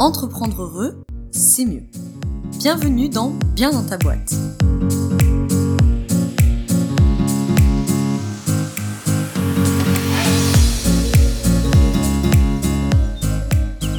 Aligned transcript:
Entreprendre 0.00 0.60
heureux, 0.60 1.04
c'est 1.30 1.64
mieux. 1.64 1.84
Bienvenue 2.58 3.08
dans 3.08 3.30
Bien 3.54 3.70
dans 3.70 3.86
ta 3.86 3.96
boîte. 3.96 4.34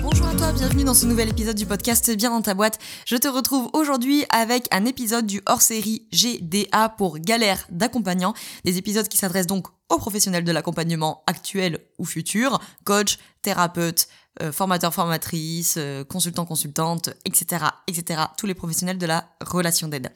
Bonjour 0.02 0.28
à 0.28 0.36
toi, 0.36 0.52
bienvenue 0.52 0.84
dans 0.84 0.94
ce 0.94 1.06
nouvel 1.06 1.30
épisode 1.30 1.56
du 1.56 1.66
podcast 1.66 2.14
Bien 2.18 2.30
dans 2.30 2.42
ta 2.42 2.54
boîte. 2.54 2.78
Je 3.06 3.16
te 3.16 3.30
retrouve 3.30 3.70
aujourd'hui 3.72 4.26
avec 4.32 4.68
un 4.72 4.84
épisode 4.84 5.26
du 5.26 5.42
hors-série 5.46 6.10
GDA 6.12 6.90
pour 6.90 7.20
galère 7.20 7.66
d'accompagnant. 7.70 8.34
Des 8.66 8.78
épisodes 8.78 9.08
qui 9.08 9.16
s'adressent 9.18 9.48
donc 9.48 9.68
aux 9.88 9.98
professionnels 9.98 10.44
de 10.44 10.52
l'accompagnement 10.52 11.24
actuel 11.26 11.80
ou 12.00 12.06
futur, 12.06 12.60
coach, 12.84 13.18
thérapeute, 13.42 14.10
euh, 14.42 14.52
formateur, 14.52 14.94
formatrice, 14.94 15.76
euh, 15.78 16.04
consultant, 16.04 16.46
consultante, 16.46 17.10
etc., 17.24 17.66
etc. 17.88 18.22
Tous 18.38 18.46
les 18.46 18.54
professionnels 18.54 18.98
de 18.98 19.06
la 19.06 19.30
relation 19.40 19.88
d'aide. 19.88 20.12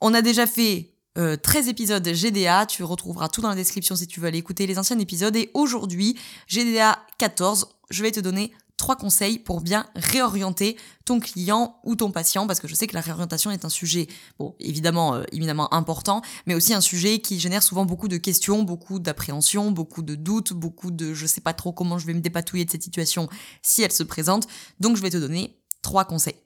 On 0.00 0.14
a 0.14 0.22
déjà 0.22 0.46
fait 0.46 0.92
13 1.14 1.66
euh, 1.66 1.70
épisodes 1.70 2.06
GDA, 2.06 2.66
tu 2.66 2.84
retrouveras 2.84 3.28
tout 3.28 3.40
dans 3.40 3.48
la 3.48 3.54
description 3.56 3.96
si 3.96 4.06
tu 4.06 4.20
veux 4.20 4.28
aller 4.28 4.38
écouter 4.38 4.66
les 4.66 4.78
anciens 4.78 4.98
épisodes. 4.98 5.34
Et 5.36 5.50
aujourd'hui, 5.54 6.16
GDA 6.48 6.98
14, 7.18 7.68
je 7.90 8.02
vais 8.02 8.12
te 8.12 8.20
donner 8.20 8.52
trois 8.82 8.96
conseils 8.96 9.38
pour 9.38 9.60
bien 9.60 9.86
réorienter 9.94 10.76
ton 11.04 11.20
client 11.20 11.76
ou 11.84 11.94
ton 11.94 12.10
patient, 12.10 12.48
parce 12.48 12.58
que 12.58 12.66
je 12.66 12.74
sais 12.74 12.88
que 12.88 12.94
la 12.94 13.00
réorientation 13.00 13.52
est 13.52 13.64
un 13.64 13.68
sujet, 13.68 14.08
bon, 14.40 14.56
évidemment, 14.58 15.14
euh, 15.14 15.22
éminemment 15.30 15.72
important, 15.72 16.20
mais 16.46 16.54
aussi 16.56 16.74
un 16.74 16.80
sujet 16.80 17.20
qui 17.20 17.38
génère 17.38 17.62
souvent 17.62 17.84
beaucoup 17.84 18.08
de 18.08 18.16
questions, 18.16 18.64
beaucoup 18.64 18.98
d'appréhension, 18.98 19.70
beaucoup 19.70 20.02
de 20.02 20.16
doutes, 20.16 20.52
beaucoup 20.52 20.90
de 20.90 21.14
je 21.14 21.26
sais 21.26 21.40
pas 21.40 21.54
trop 21.54 21.72
comment 21.72 21.96
je 21.96 22.08
vais 22.08 22.14
me 22.14 22.20
dépatouiller 22.20 22.64
de 22.64 22.72
cette 22.72 22.82
situation 22.82 23.28
si 23.62 23.82
elle 23.82 23.92
se 23.92 24.02
présente. 24.02 24.48
Donc 24.80 24.96
je 24.96 25.02
vais 25.02 25.10
te 25.10 25.16
donner 25.16 25.56
trois 25.80 26.04
conseils. 26.04 26.42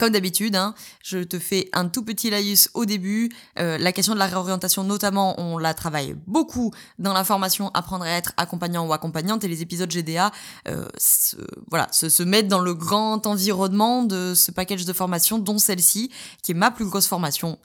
Comme 0.00 0.14
d'habitude, 0.14 0.56
hein, 0.56 0.74
je 1.04 1.18
te 1.18 1.38
fais 1.38 1.68
un 1.74 1.86
tout 1.86 2.02
petit 2.02 2.30
laïus 2.30 2.70
au 2.72 2.86
début. 2.86 3.28
Euh, 3.58 3.76
la 3.76 3.92
question 3.92 4.14
de 4.14 4.18
la 4.18 4.24
réorientation, 4.24 4.82
notamment, 4.82 5.38
on 5.38 5.58
la 5.58 5.74
travaille 5.74 6.16
beaucoup 6.26 6.72
dans 6.98 7.12
la 7.12 7.22
formation 7.22 7.70
Apprendre 7.74 8.06
à 8.06 8.08
être 8.08 8.32
accompagnant 8.38 8.86
ou 8.86 8.94
accompagnante 8.94 9.44
et 9.44 9.48
les 9.48 9.60
épisodes 9.60 9.90
GDA 9.90 10.30
euh, 10.68 10.86
se, 10.96 11.36
voilà, 11.68 11.86
se, 11.92 12.08
se 12.08 12.22
mettent 12.22 12.48
dans 12.48 12.60
le 12.60 12.72
grand 12.72 13.26
environnement 13.26 14.02
de 14.02 14.32
ce 14.34 14.50
package 14.50 14.86
de 14.86 14.92
formation, 14.94 15.38
dont 15.38 15.58
celle-ci, 15.58 16.10
qui 16.42 16.52
est 16.52 16.54
ma 16.54 16.70
plus 16.70 16.86
grosse 16.86 17.06
formation 17.06 17.58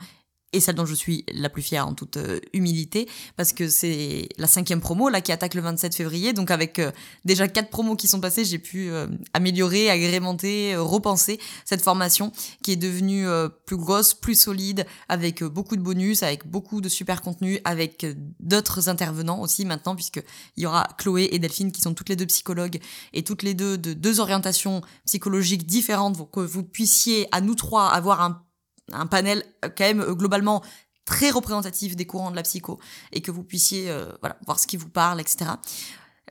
et 0.55 0.61
celle 0.61 0.75
dont 0.75 0.85
je 0.85 0.95
suis 0.95 1.25
la 1.33 1.49
plus 1.49 1.61
fière 1.61 1.85
en 1.85 1.93
toute 1.93 2.15
euh, 2.15 2.39
humilité, 2.53 3.09
parce 3.35 3.51
que 3.51 3.67
c'est 3.67 4.29
la 4.37 4.47
cinquième 4.47 4.79
promo 4.79 5.09
là 5.09 5.19
qui 5.19 5.33
attaque 5.33 5.53
le 5.53 5.61
27 5.61 5.93
février. 5.93 6.31
Donc 6.31 6.49
avec 6.49 6.79
euh, 6.79 6.91
déjà 7.25 7.47
quatre 7.49 7.69
promos 7.69 7.97
qui 7.97 8.07
sont 8.07 8.21
passées, 8.21 8.45
j'ai 8.45 8.57
pu 8.57 8.89
euh, 8.89 9.07
améliorer, 9.33 9.89
agrémenter, 9.89 10.75
repenser 10.77 11.39
cette 11.65 11.81
formation 11.81 12.31
qui 12.63 12.71
est 12.71 12.77
devenue 12.77 13.25
plus 13.65 13.75
grosse, 13.75 14.13
plus 14.13 14.39
solide, 14.39 14.85
avec 15.09 15.43
beaucoup 15.43 15.75
de 15.75 15.81
bonus, 15.81 16.23
avec 16.23 16.47
beaucoup 16.47 16.79
de 16.79 16.87
super 16.87 17.21
contenu, 17.21 17.59
avec 17.65 18.05
d'autres 18.39 18.87
intervenants 18.87 19.41
aussi 19.41 19.65
maintenant, 19.65 19.95
puisque 19.95 20.23
il 20.55 20.63
y 20.63 20.65
aura 20.65 20.87
Chloé 20.97 21.29
et 21.31 21.39
Delphine 21.39 21.71
qui 21.71 21.81
sont 21.81 21.93
toutes 21.93 22.09
les 22.09 22.15
deux 22.15 22.25
psychologues 22.25 22.79
et 23.13 23.23
toutes 23.23 23.43
les 23.43 23.53
deux 23.53 23.77
de 23.77 23.93
deux 23.93 24.19
orientations 24.19 24.81
psychologiques 25.05 25.65
différentes 25.65 26.17
pour 26.17 26.31
que 26.31 26.39
vous 26.39 26.63
puissiez 26.63 27.27
à 27.31 27.41
nous 27.41 27.55
trois 27.55 27.87
avoir 27.89 28.21
un 28.21 28.44
un 28.91 29.07
panel 29.07 29.43
euh, 29.63 29.69
quand 29.75 29.83
même 29.83 30.01
euh, 30.01 30.13
globalement 30.13 30.63
très 31.05 31.29
représentatif 31.29 31.95
des 31.95 32.05
courants 32.05 32.31
de 32.31 32.35
la 32.35 32.43
psycho 32.43 32.79
et 33.11 33.21
que 33.21 33.31
vous 33.31 33.43
puissiez 33.43 33.89
euh, 33.89 34.11
voilà, 34.21 34.37
voir 34.45 34.59
ce 34.59 34.67
qui 34.67 34.77
vous 34.77 34.89
parle, 34.89 35.21
etc. 35.21 35.51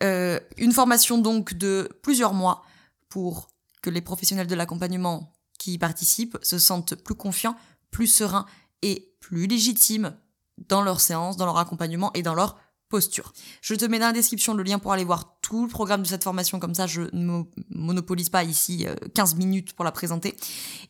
une 0.01 0.73
formation 0.73 1.19
donc 1.19 1.55
de 1.55 1.89
plusieurs 2.03 2.35
mois 2.35 2.65
pour 3.09 3.49
que 3.81 3.91
les 3.91 4.01
professionnels 4.01 4.49
de 4.49 4.55
l'accompagnement 4.57 5.33
qui 5.59 5.75
y 5.75 5.79
participent 5.79 6.37
se 6.43 6.59
sentent 6.59 6.97
plus 6.97 7.15
confiants, 7.15 7.57
plus 7.93 8.09
sereins 8.09 8.47
et 8.83 9.15
plus 9.21 9.47
légitimes 9.47 10.17
dans 10.59 10.83
leur 10.83 11.01
séance, 11.01 11.37
dans 11.37 11.47
leur 11.47 11.59
accompagnement 11.59 12.13
et 12.15 12.23
dans 12.23 12.35
leur 12.35 12.59
posture. 12.89 13.33
Je 13.61 13.75
te 13.75 13.85
mets 13.85 13.99
dans 13.99 14.07
la 14.07 14.13
description 14.13 14.55
le 14.55 14.63
lien 14.63 14.79
pour 14.79 14.93
aller 14.93 15.05
voir 15.05 15.39
tout 15.41 15.65
le 15.65 15.69
programme 15.69 16.03
de 16.03 16.07
cette 16.07 16.25
formation, 16.25 16.59
comme 16.59 16.75
ça 16.75 16.87
je 16.87 17.03
ne 17.13 17.43
monopolise 17.71 18.29
pas 18.29 18.45
ici 18.45 18.87
15 19.15 19.35
euh, 19.35 19.37
minutes 19.37 19.73
pour 19.73 19.85
la 19.85 19.93
présenter. 19.93 20.37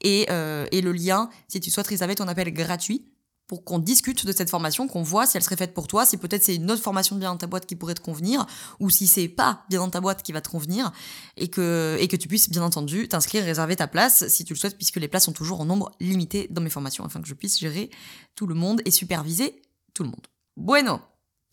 Et, 0.00 0.26
euh, 0.30 0.66
et 0.72 0.80
le 0.80 0.92
lien, 0.92 1.30
si 1.48 1.60
tu 1.60 1.70
souhaites 1.70 1.86
réserver 1.86 2.14
ton 2.14 2.28
appel 2.28 2.52
gratuit, 2.52 3.04
pour 3.46 3.64
qu'on 3.64 3.78
discute 3.78 4.24
de 4.26 4.32
cette 4.32 4.48
formation, 4.48 4.88
qu'on 4.88 5.02
voit 5.02 5.26
si 5.26 5.36
elle 5.36 5.42
serait 5.42 5.56
faite 5.56 5.74
pour 5.74 5.86
toi, 5.86 6.06
si 6.06 6.16
peut-être 6.16 6.42
c'est 6.42 6.56
une 6.56 6.70
autre 6.70 6.82
formation 6.82 7.16
bien 7.16 7.30
dans 7.30 7.36
ta 7.36 7.46
boîte 7.46 7.66
qui 7.66 7.76
pourrait 7.76 7.94
te 7.94 8.00
convenir, 8.00 8.46
ou 8.80 8.88
si 8.88 9.06
c'est 9.06 9.28
pas 9.28 9.64
bien 9.68 9.80
dans 9.80 9.90
ta 9.90 10.00
boîte 10.00 10.22
qui 10.22 10.32
va 10.32 10.40
te 10.40 10.48
convenir, 10.48 10.92
et 11.36 11.48
que, 11.48 11.96
et 12.00 12.08
que 12.08 12.16
tu 12.16 12.26
puisses 12.26 12.48
bien 12.48 12.62
entendu 12.62 13.06
t'inscrire, 13.06 13.44
réserver 13.44 13.76
ta 13.76 13.86
place 13.86 14.26
si 14.28 14.44
tu 14.44 14.54
le 14.54 14.58
souhaites, 14.58 14.76
puisque 14.76 14.96
les 14.96 15.08
places 15.08 15.24
sont 15.24 15.32
toujours 15.32 15.60
en 15.60 15.66
nombre 15.66 15.92
limité 16.00 16.46
dans 16.50 16.62
mes 16.62 16.70
formations, 16.70 17.04
afin 17.04 17.20
que 17.20 17.28
je 17.28 17.34
puisse 17.34 17.58
gérer 17.58 17.90
tout 18.34 18.46
le 18.46 18.54
monde 18.54 18.80
et 18.86 18.90
superviser 18.90 19.60
tout 19.92 20.04
le 20.04 20.08
monde. 20.08 20.26
Bueno, 20.56 21.00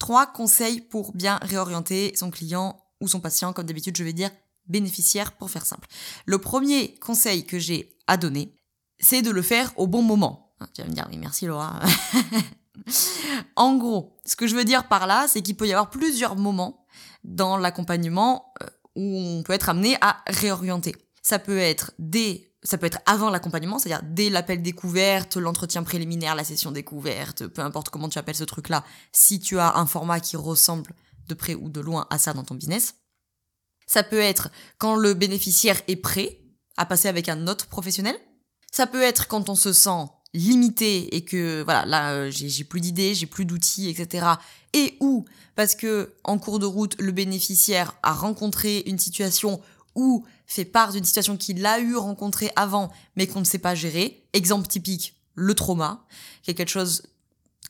Trois 0.02 0.26
conseils 0.26 0.82
pour 0.82 1.14
bien 1.14 1.38
réorienter 1.44 2.12
son 2.16 2.32
client 2.32 2.76
ou 3.02 3.08
son 3.08 3.20
patient, 3.20 3.54
comme 3.54 3.68
d'habitude 3.68 3.96
je 3.96 4.04
vais 4.04 4.14
dire 4.14 4.32
bénéficiaire 4.66 5.34
pour 5.34 5.52
faire 5.52 5.64
simple. 5.64 5.88
Le 6.26 6.40
premier 6.40 6.96
conseil 6.96 7.46
que 7.46 7.60
j'ai 7.60 8.00
à 8.08 8.18
donner, 8.18 8.56
c'est 9.00 9.22
de 9.22 9.30
le 9.30 9.44
faire 9.44 9.72
au 9.78 9.86
bon 9.86 10.02
moment. 10.02 10.56
Ah, 10.60 10.66
tu 10.74 10.82
vas 10.82 10.88
me 10.88 10.94
dire 10.94 11.08
oui 11.12 11.20
merci 11.20 11.46
Laura. 11.46 11.80
en 13.56 13.76
gros, 13.78 14.18
ce 14.26 14.36
que 14.36 14.48
je 14.48 14.56
veux 14.56 14.64
dire 14.64 14.88
par 14.88 15.06
là, 15.06 15.28
c'est 15.28 15.44
qu'il 15.44 15.56
peut 15.56 15.68
y 15.68 15.72
avoir 15.72 15.92
plusieurs 15.92 16.36
moments 16.36 16.88
dans 17.24 17.56
l'accompagnement 17.56 18.56
euh, 18.64 18.68
où 18.96 19.20
on 19.20 19.44
peut 19.44 19.54
être 19.54 19.70
amené 19.70 19.98
à 20.02 20.24
réorienter. 20.26 20.96
Ça 21.22 21.38
peut 21.38 21.60
être 21.60 21.92
dès 22.00 22.51
ça 22.64 22.78
peut 22.78 22.86
être 22.86 23.00
avant 23.06 23.30
l'accompagnement, 23.30 23.80
c'est-à-dire 23.80 24.08
dès 24.08 24.30
l'appel 24.30 24.62
découverte, 24.62 25.38
l'entretien 25.38 25.84
préliminaire, 25.84 26.36
la 26.36 26.44
session 26.44 26.72
découverte, 26.72 27.48
peu 27.48 27.62
importe 27.62 27.90
comment 27.90 28.10
tu 28.10 28.20
appelles 28.20 28.36
ce 28.36 28.44
truc-là, 28.44 28.84
si 29.12 29.40
tu 29.40 29.58
as 29.60 29.78
un 29.78 29.86
format 29.86 30.20
qui 30.20 30.38
ressemble 30.38 30.94
de 31.28 31.34
près 31.34 31.56
ou 31.56 31.70
de 31.70 31.82
loin 31.82 32.08
à 32.10 32.18
ça 32.18 32.34
dans 32.34 32.44
ton 32.44 32.56
business. 32.56 32.96
Ça 33.88 34.04
peut 34.04 34.20
être 34.20 34.50
quand 34.78 34.96
le 34.96 35.14
bénéficiaire 35.14 35.82
est 35.88 35.96
prêt 35.96 36.40
à 36.78 36.86
passer 36.86 37.08
avec 37.08 37.30
un 37.30 37.48
autre 37.48 37.68
professionnel. 37.68 38.16
Ça 38.72 38.88
peut 38.88 39.02
être 39.02 39.28
quand 39.28 39.50
on 39.50 39.56
se 39.56 39.74
sent 39.74 40.08
limité 40.34 41.14
et 41.16 41.26
que 41.26 41.62
voilà 41.64 41.86
là 41.86 42.14
euh, 42.14 42.32
j'ai 42.32 42.64
plus 42.64 42.80
d'idées, 42.80 43.16
j'ai 43.16 43.26
plus 43.26 43.44
d'outils, 43.44 43.90
etc. 43.90 44.28
Et 44.74 44.96
ou 45.02 45.26
parce 45.56 45.76
que 45.76 46.14
en 46.24 46.38
cours 46.38 46.60
de 46.60 46.66
route 46.66 46.96
le 47.00 47.12
bénéficiaire 47.12 47.98
a 48.02 48.14
rencontré 48.14 48.84
une 48.86 49.00
situation 49.00 49.62
ou 49.96 50.26
fait 50.52 50.66
part 50.66 50.92
d'une 50.92 51.06
situation 51.06 51.38
qu'il 51.38 51.66
a 51.66 51.80
eu 51.80 51.96
rencontrée 51.96 52.52
avant, 52.58 52.92
mais 53.16 53.26
qu'on 53.26 53.40
ne 53.40 53.46
sait 53.46 53.58
pas 53.58 53.74
gérer. 53.74 54.26
Exemple 54.34 54.68
typique, 54.68 55.16
le 55.34 55.56
trauma, 55.56 56.06
qui 56.44 56.52
est 56.52 56.54
quelque 56.54 56.68
chose 56.68 57.04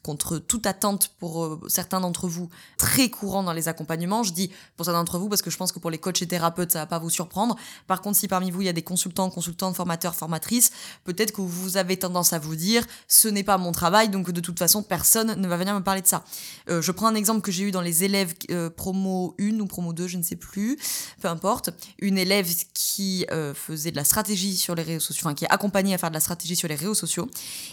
contre 0.04 0.38
toute 0.38 0.66
attente 0.66 1.12
pour 1.20 1.44
euh, 1.44 1.60
certains 1.68 2.00
d'entre 2.00 2.28
vous, 2.28 2.50
très 2.78 3.10
courant 3.10 3.44
dans 3.44 3.54
les 3.54 3.68
accompagnements. 3.68 4.24
Je 4.24 4.34
dis 4.34 4.52
pour 4.76 4.86
certains 4.86 5.00
d'entre 5.00 5.20
vous 5.20 5.30
parce 5.30 5.42
que 5.42 5.50
je 5.50 5.58
pense 5.58 5.72
que 5.72 5.80
pour 5.80 5.92
les 5.92 5.98
coachs 5.98 6.22
et 6.22 6.28
thérapeutes, 6.28 6.72
ça 6.72 6.80
va 6.80 6.86
pas 6.86 7.00
vous 7.00 7.10
surprendre. 7.10 7.56
Par 7.88 8.02
contre, 8.02 8.18
si 8.18 8.28
parmi 8.28 8.52
vous, 8.52 8.62
il 8.62 8.66
y 8.66 8.70
a 8.70 8.74
des 8.74 8.82
consultants, 8.82 9.30
consultantes, 9.30 9.76
formateurs, 9.76 10.16
formatrices, 10.16 10.72
peut-être 11.04 11.32
que 11.32 11.42
vous 11.42 11.78
avez 11.78 11.98
tendance 11.98 12.34
à 12.34 12.40
vous 12.40 12.56
dire, 12.56 12.86
ce 13.08 13.28
n'est 13.28 13.44
pas 13.44 13.58
mon 13.58 13.72
travail, 13.72 14.10
donc 14.10 14.32
de 14.32 14.42
toute 14.42 14.58
façon, 14.58 14.84
personne 14.84 15.40
ne 15.40 15.48
va 15.48 15.58
venir 15.58 15.74
me 15.76 15.84
parler 15.84 16.02
de 16.02 16.08
ça. 16.08 16.24
Euh, 16.70 16.82
je 16.82 16.92
prends 16.92 17.08
un 17.08 17.16
exemple 17.16 17.42
que 17.42 17.52
j'ai 17.52 17.64
eu 17.64 17.72
dans 17.72 17.82
les 17.82 18.04
élèves 18.04 18.34
euh, 18.50 18.70
promo 18.70 19.36
1 19.40 19.60
ou 19.60 19.68
promo 19.68 19.94
2, 19.94 20.08
je 20.08 20.18
ne 20.18 20.24
sais 20.24 20.36
plus, 20.36 20.78
peu 21.22 21.28
importe. 21.28 21.70
Une 22.00 22.18
élève 22.18 22.48
qui 22.74 23.26
faisait 23.54 23.92
de 23.92 23.96
la 23.96 24.04
stratégie 24.04 24.58
sur 24.58 24.76
les 24.76 24.84
réseaux 24.84 25.00
sociaux, 25.00 25.28
enfin 25.28 25.36
qui 25.36 25.46
est 25.46 25.52
accompagnée 25.52 25.94
à 25.94 25.98
faire 25.98 26.10
de 26.10 26.16
la 26.16 26.20
stratégie 26.20 26.56
sur 26.56 26.68
les 26.68 26.76
réseaux 26.76 26.94
sociaux, 26.94 27.30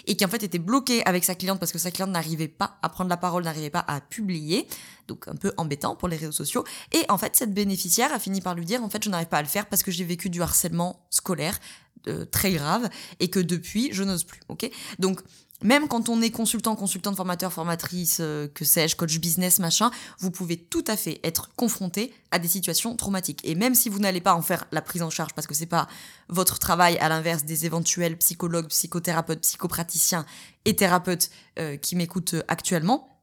et 0.07 0.17
qui 0.17 0.25
en 0.25 0.29
fait 0.29 0.43
était 0.43 0.59
bloquée 0.59 1.05
avec 1.07 1.25
sa 1.25 1.35
cliente 1.35 1.59
parce 1.59 1.73
que 1.73 1.79
sa 1.79 1.91
cliente 1.91 2.11
n'arrivait 2.19 2.49
pas 2.49 2.79
à 2.83 2.89
prendre 2.89 3.11
la 3.11 3.17
parole, 3.17 3.45
n'arrivait 3.45 3.71
pas 3.71 3.85
à 3.87 4.01
publier, 4.01 4.67
donc 5.07 5.29
un 5.29 5.37
peu 5.37 5.53
embêtant 5.57 5.97
pour 5.97 6.09
les 6.09 6.17
réseaux 6.17 6.33
sociaux. 6.33 6.65
Et 6.93 7.05
en 7.09 7.19
fait, 7.19 7.37
cette 7.37 7.55
bénéficiaire 7.55 8.13
a 8.13 8.19
fini 8.19 8.41
par 8.41 8.55
lui 8.55 8.65
dire, 8.65 8.83
en 8.83 8.89
fait, 8.89 9.03
je 9.03 9.11
n'arrive 9.11 9.29
pas 9.29 9.39
à 9.39 9.43
le 9.43 9.49
faire 9.49 9.67
parce 9.67 9.83
que 9.83 9.91
j'ai 9.91 10.05
vécu 10.05 10.31
du 10.31 10.43
harcèlement 10.43 11.07
scolaire 11.11 11.59
euh, 12.07 12.25
très 12.25 12.53
grave 12.53 12.89
et 13.21 13.29
que 13.29 13.41
depuis, 13.41 13.91
je 13.93 14.03
n'ose 14.03 14.25
plus. 14.25 14.41
Ok? 14.49 14.71
Donc 14.99 15.21
même 15.63 15.89
quand 15.89 16.09
on 16.09 16.23
est 16.23 16.31
consultant, 16.31 16.77
consultante, 16.77 17.17
formateur, 17.17 17.53
formatrice, 17.53 18.19
euh, 18.21 18.47
que 18.49 18.65
sais-je, 18.65 18.95
coach 18.95 19.19
business, 19.19 19.59
machin, 19.59 19.91
vous 20.21 20.31
pouvez 20.31 20.57
tout 20.57 20.85
à 20.87 20.97
fait 20.97 21.21
être 21.25 21.51
confronté 21.57 22.15
à 22.31 22.39
des 22.39 22.47
situations 22.47 22.95
traumatiques. 22.95 23.41
Et 23.45 23.57
même 23.57 23.75
si 23.75 23.89
vous 23.89 23.99
n'allez 23.99 24.21
pas 24.21 24.35
en 24.35 24.43
faire 24.43 24.67
la 24.71 24.83
prise 24.83 25.03
en 25.03 25.11
charge, 25.11 25.35
parce 25.35 25.49
que 25.49 25.55
c'est 25.55 25.67
pas 25.67 25.89
votre 26.29 26.61
travail, 26.61 26.97
à 26.99 27.09
l'inverse 27.09 27.45
des 27.45 27.67
éventuels 27.67 28.17
psychologues, 28.19 28.69
psychothérapeutes, 28.69 29.41
psychopraticiens 29.41 30.25
et 30.65 30.77
thérapeutes 30.77 31.31
euh, 31.59 31.77
qui 31.77 31.97
m'écoutent 31.97 32.37
actuellement, 32.47 33.21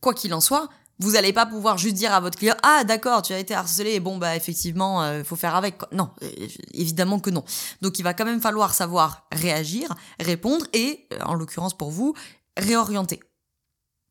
quoi 0.00 0.12
qu'il 0.12 0.34
en 0.34 0.42
soit, 0.42 0.68
vous 0.98 1.12
n'allez 1.12 1.32
pas 1.32 1.46
pouvoir 1.46 1.78
juste 1.78 1.94
dire 1.94 2.12
à 2.12 2.20
votre 2.20 2.38
client 2.38 2.56
ah 2.62 2.84
d'accord 2.84 3.22
tu 3.22 3.32
as 3.32 3.38
été 3.38 3.54
harcelé 3.54 4.00
bon 4.00 4.18
bah 4.18 4.36
effectivement 4.36 5.02
euh, 5.02 5.24
faut 5.24 5.36
faire 5.36 5.54
avec 5.54 5.80
non 5.92 6.10
euh, 6.22 6.30
évidemment 6.72 7.18
que 7.18 7.30
non. 7.30 7.44
Donc 7.82 7.98
il 7.98 8.02
va 8.02 8.14
quand 8.14 8.24
même 8.24 8.40
falloir 8.40 8.74
savoir 8.74 9.26
réagir 9.32 9.94
répondre 10.20 10.66
et 10.72 11.06
euh, 11.12 11.18
en 11.24 11.34
l'occurrence 11.34 11.76
pour 11.76 11.90
vous 11.90 12.14
réorienter. 12.56 13.20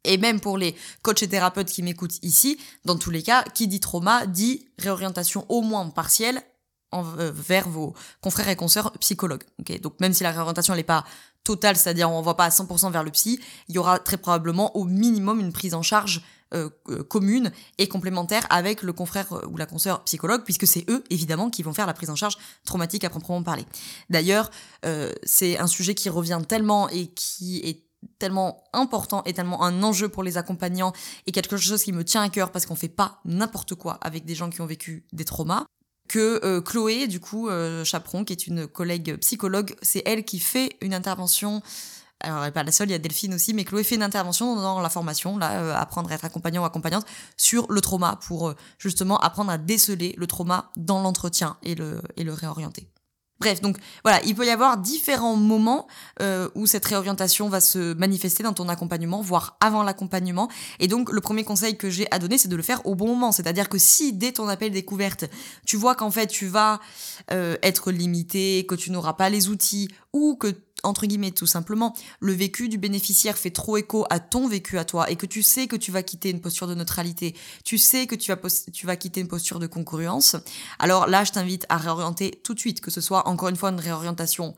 Et 0.03 0.17
même 0.17 0.39
pour 0.39 0.59
les 0.59 0.75
coachs 1.01 1.23
et 1.23 1.27
thérapeutes 1.27 1.69
qui 1.69 1.81
m'écoutent 1.81 2.23
ici 2.23 2.59
dans 2.85 2.95
tous 2.95 3.09
les 3.09 3.23
cas 3.23 3.43
qui 3.43 3.67
dit 3.67 3.79
trauma 3.79 4.27
dit 4.27 4.67
réorientation 4.77 5.45
au 5.49 5.61
moins 5.61 5.89
partielle 5.89 6.41
vers 6.93 7.67
vos 7.67 7.93
confrères 8.21 8.47
et 8.47 8.55
consoeurs 8.55 8.91
psychologues. 8.99 9.43
Okay 9.59 9.79
Donc 9.79 9.99
même 9.99 10.13
si 10.13 10.23
la 10.23 10.31
réorientation 10.31 10.75
n'est 10.75 10.83
pas 10.83 11.03
totale, 11.43 11.75
c'est-à-dire 11.75 12.09
on 12.09 12.19
ne 12.19 12.25
va 12.25 12.35
pas 12.35 12.45
à 12.45 12.49
100% 12.49 12.91
vers 12.91 13.03
le 13.03 13.11
psy, 13.11 13.39
il 13.67 13.75
y 13.75 13.77
aura 13.77 13.99
très 13.99 14.17
probablement 14.17 14.75
au 14.77 14.85
minimum 14.85 15.39
une 15.39 15.51
prise 15.51 15.73
en 15.73 15.81
charge 15.81 16.21
euh, 16.55 16.69
euh, 16.89 17.03
commune 17.03 17.51
et 17.77 17.87
complémentaire 17.87 18.47
avec 18.49 18.81
le 18.81 18.93
confrère 18.93 19.33
euh, 19.33 19.45
ou 19.47 19.57
la 19.57 19.65
consoeur 19.65 20.03
psychologue, 20.05 20.43
puisque 20.43 20.65
c'est 20.65 20.89
eux, 20.89 21.03
évidemment, 21.09 21.49
qui 21.49 21.63
vont 21.63 21.73
faire 21.73 21.85
la 21.85 21.93
prise 21.93 22.09
en 22.09 22.15
charge 22.15 22.37
traumatique 22.65 23.03
à 23.03 23.09
proprement 23.09 23.43
parler. 23.43 23.65
D'ailleurs, 24.09 24.49
c'est 25.23 25.57
un 25.57 25.67
sujet 25.67 25.95
qui 25.95 26.09
revient 26.09 26.39
tellement 26.47 26.87
et 26.89 27.07
qui 27.07 27.59
est 27.59 27.83
tellement 28.19 28.63
important 28.73 29.23
et 29.25 29.33
tellement 29.33 29.63
un 29.63 29.81
enjeu 29.83 30.09
pour 30.09 30.23
les 30.23 30.37
accompagnants 30.37 30.93
et 31.25 31.31
quelque 31.31 31.57
chose 31.57 31.83
qui 31.83 31.91
me 31.91 32.03
tient 32.03 32.21
à 32.21 32.29
cœur 32.29 32.51
parce 32.51 32.65
qu'on 32.65 32.75
fait 32.75 32.87
pas 32.87 33.19
n'importe 33.25 33.75
quoi 33.75 33.97
avec 34.01 34.25
des 34.25 34.35
gens 34.35 34.49
qui 34.49 34.61
ont 34.61 34.65
vécu 34.65 35.05
des 35.11 35.25
traumas 35.25 35.65
que 36.07 36.59
Chloé, 36.59 37.07
du 37.07 37.19
coup, 37.19 37.49
Chaperon, 37.83 38.23
qui 38.23 38.33
est 38.33 38.45
une 38.47 38.67
collègue 38.67 39.17
psychologue, 39.17 39.75
c'est 39.81 40.03
elle 40.05 40.23
qui 40.23 40.39
fait 40.39 40.77
une 40.81 40.93
intervention 40.93 41.63
alors 42.21 42.39
elle 42.39 42.45
n'est 42.45 42.51
pas 42.51 42.63
la 42.63 42.71
seule, 42.71 42.89
il 42.89 42.93
y 42.93 42.95
a 42.95 42.99
Delphine 42.99 43.33
aussi, 43.33 43.53
mais 43.53 43.65
Chloé 43.65 43.83
fait 43.83 43.95
une 43.95 44.03
intervention 44.03 44.55
dans 44.55 44.79
la 44.79 44.89
formation, 44.89 45.37
là, 45.37 45.59
euh, 45.59 45.75
apprendre 45.75 46.11
à 46.11 46.15
être 46.15 46.25
accompagnant 46.25 46.63
ou 46.63 46.65
accompagnante, 46.65 47.05
sur 47.37 47.71
le 47.71 47.81
trauma, 47.81 48.19
pour 48.25 48.49
euh, 48.49 48.55
justement 48.79 49.17
apprendre 49.19 49.51
à 49.51 49.57
déceler 49.57 50.15
le 50.17 50.27
trauma 50.27 50.71
dans 50.77 51.01
l'entretien 51.01 51.57
et 51.61 51.75
le, 51.75 52.01
et 52.15 52.23
le 52.23 52.33
réorienter. 52.33 52.89
Bref, 53.41 53.59
donc 53.59 53.77
voilà, 54.05 54.23
il 54.23 54.33
peut 54.33 54.45
y 54.45 54.49
avoir 54.49 54.77
différents 54.77 55.35
moments 55.35 55.87
euh, 56.21 56.47
où 56.55 56.67
cette 56.67 56.85
réorientation 56.85 57.49
va 57.49 57.59
se 57.59 57.93
manifester 57.93 58.43
dans 58.43 58.53
ton 58.53 58.69
accompagnement, 58.69 59.21
voire 59.21 59.57
avant 59.59 59.83
l'accompagnement. 59.83 60.49
Et 60.79 60.87
donc 60.87 61.11
le 61.11 61.19
premier 61.19 61.43
conseil 61.43 61.77
que 61.77 61.89
j'ai 61.89 62.07
à 62.11 62.19
donner, 62.19 62.37
c'est 62.37 62.47
de 62.47 62.55
le 62.55 62.63
faire 62.63 62.85
au 62.85 62.95
bon 62.95 63.07
moment. 63.07 63.33
C'est-à-dire 63.33 63.67
que 63.67 63.77
si 63.77 64.13
dès 64.13 64.31
ton 64.31 64.47
appel 64.47 64.71
découverte, 64.71 65.25
tu 65.65 65.75
vois 65.75 65.95
qu'en 65.95 66.11
fait 66.11 66.27
tu 66.27 66.47
vas 66.47 66.79
être 67.29 67.91
limité, 67.91 68.65
que 68.65 68.75
tu 68.75 68.89
n'auras 68.89 69.13
pas 69.13 69.29
les 69.29 69.49
outils 69.49 69.89
ou 70.13 70.37
que 70.37 70.55
entre 70.85 71.05
guillemets, 71.05 71.31
tout 71.31 71.47
simplement, 71.47 71.93
le 72.19 72.33
vécu 72.33 72.69
du 72.69 72.77
bénéficiaire 72.77 73.37
fait 73.37 73.49
trop 73.49 73.77
écho 73.77 74.05
à 74.09 74.19
ton 74.19 74.47
vécu 74.47 74.77
à 74.77 74.85
toi 74.85 75.09
et 75.09 75.15
que 75.15 75.25
tu 75.25 75.43
sais 75.43 75.67
que 75.67 75.75
tu 75.75 75.91
vas 75.91 76.03
quitter 76.03 76.29
une 76.29 76.41
posture 76.41 76.67
de 76.67 76.75
neutralité, 76.75 77.35
tu 77.63 77.77
sais 77.77 78.07
que 78.07 78.15
tu 78.15 78.31
vas, 78.85 78.95
quitter 78.95 79.21
une 79.21 79.27
posture 79.27 79.59
de 79.59 79.67
concurrence, 79.67 80.35
alors 80.79 81.07
là, 81.07 81.23
je 81.23 81.31
t'invite 81.31 81.65
à 81.69 81.77
réorienter 81.77 82.39
tout 82.43 82.53
de 82.53 82.59
suite, 82.59 82.81
que 82.81 82.91
ce 82.91 83.01
soit 83.01 83.27
encore 83.27 83.49
une 83.49 83.55
fois 83.55 83.69
une 83.69 83.79
réorientation 83.79 84.55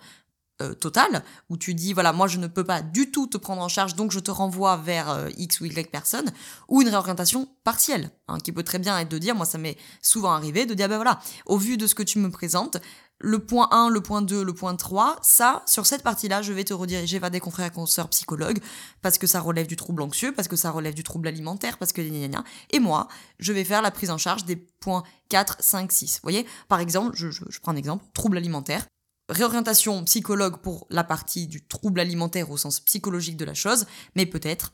euh, 0.62 0.74
totale, 0.74 1.24
où 1.50 1.58
tu 1.58 1.74
dis, 1.74 1.94
voilà, 1.94 2.14
moi 2.14 2.28
je 2.28 2.40
ne 2.40 2.48
peux 2.48 2.64
pas 2.64 2.82
du 2.82 3.12
tout 3.12 3.28
te 3.28 3.38
prendre 3.38 3.62
en 3.62 3.68
charge, 3.68 3.96
donc 3.96 4.12
je 4.12 4.20
te 4.20 4.32
renvoie 4.32 4.78
vers 4.78 5.10
euh, 5.10 5.30
X 5.38 5.62
ou 5.62 5.66
Y 5.66 5.92
personne, 5.92 6.32
ou 6.68 6.82
une 6.82 6.90
réorientation 6.90 7.48
partielle, 7.64 8.10
hein, 8.28 8.40
qui 8.40 8.52
peut 8.52 8.64
très 8.64 8.80
bien 8.80 8.98
être 8.98 9.10
de 9.10 9.20
dire, 9.20 9.36
moi 9.36 9.46
ça 9.46 9.60
m'est 9.60 9.78
souvent 10.02 10.32
arrivé, 10.32 10.66
de 10.66 10.74
dire, 10.74 10.90
ben 10.90 10.96
voilà, 10.96 11.20
au 11.46 11.58
vu 11.58 11.78
de 11.78 11.86
ce 11.86 11.94
que 11.94 12.02
tu 12.02 12.18
me 12.18 12.32
présentes, 12.32 12.78
le 13.20 13.40
point 13.40 13.68
1, 13.72 13.90
le 13.90 14.02
point 14.02 14.22
2, 14.22 14.44
le 14.44 14.54
point 14.54 14.76
3, 14.76 15.18
ça, 15.22 15.64
sur 15.66 15.86
cette 15.86 16.04
partie-là, 16.04 16.42
je 16.42 16.54
vais 16.54 16.64
te 16.64 16.74
rediriger 16.74 17.20
vers 17.20 17.32
des 17.32 17.40
confrères 17.40 17.68
et 17.68 17.72
consoeurs 17.72 18.10
psychologues, 18.10 18.60
parce 19.02 19.18
que 19.18 19.28
ça 19.28 19.40
relève 19.40 19.68
du 19.68 19.76
trouble 19.76 20.02
anxieux, 20.02 20.32
parce 20.32 20.48
que 20.48 20.56
ça 20.56 20.72
relève 20.72 20.94
du 20.94 21.04
trouble 21.04 21.28
alimentaire, 21.28 21.78
parce 21.78 21.94
que 21.94 22.02
Et 22.02 22.80
moi, 22.80 23.08
je 23.40 23.54
vais 23.54 23.64
faire 23.64 23.82
la 23.82 23.92
prise 23.92 24.10
en 24.12 24.18
charge 24.18 24.46
des 24.46 24.56
points 24.56 25.04
4, 25.30 25.58
5, 25.60 25.92
6. 25.92 26.16
Vous 26.16 26.20
voyez? 26.24 26.46
Par 26.68 26.80
exemple, 26.80 27.16
je, 27.16 27.30
je 27.30 27.60
prends 27.60 27.72
un 27.72 27.76
exemple, 27.76 28.06
trouble 28.14 28.38
alimentaire. 28.38 28.86
Réorientation 29.30 30.06
psychologue 30.06 30.58
pour 30.58 30.88
la 30.90 31.04
partie 31.04 31.48
du 31.48 31.66
trouble 31.66 32.00
alimentaire 32.00 32.50
au 32.50 32.56
sens 32.56 32.80
psychologique 32.80 33.36
de 33.36 33.44
la 33.44 33.54
chose, 33.54 33.86
mais 34.16 34.26
peut-être 34.26 34.72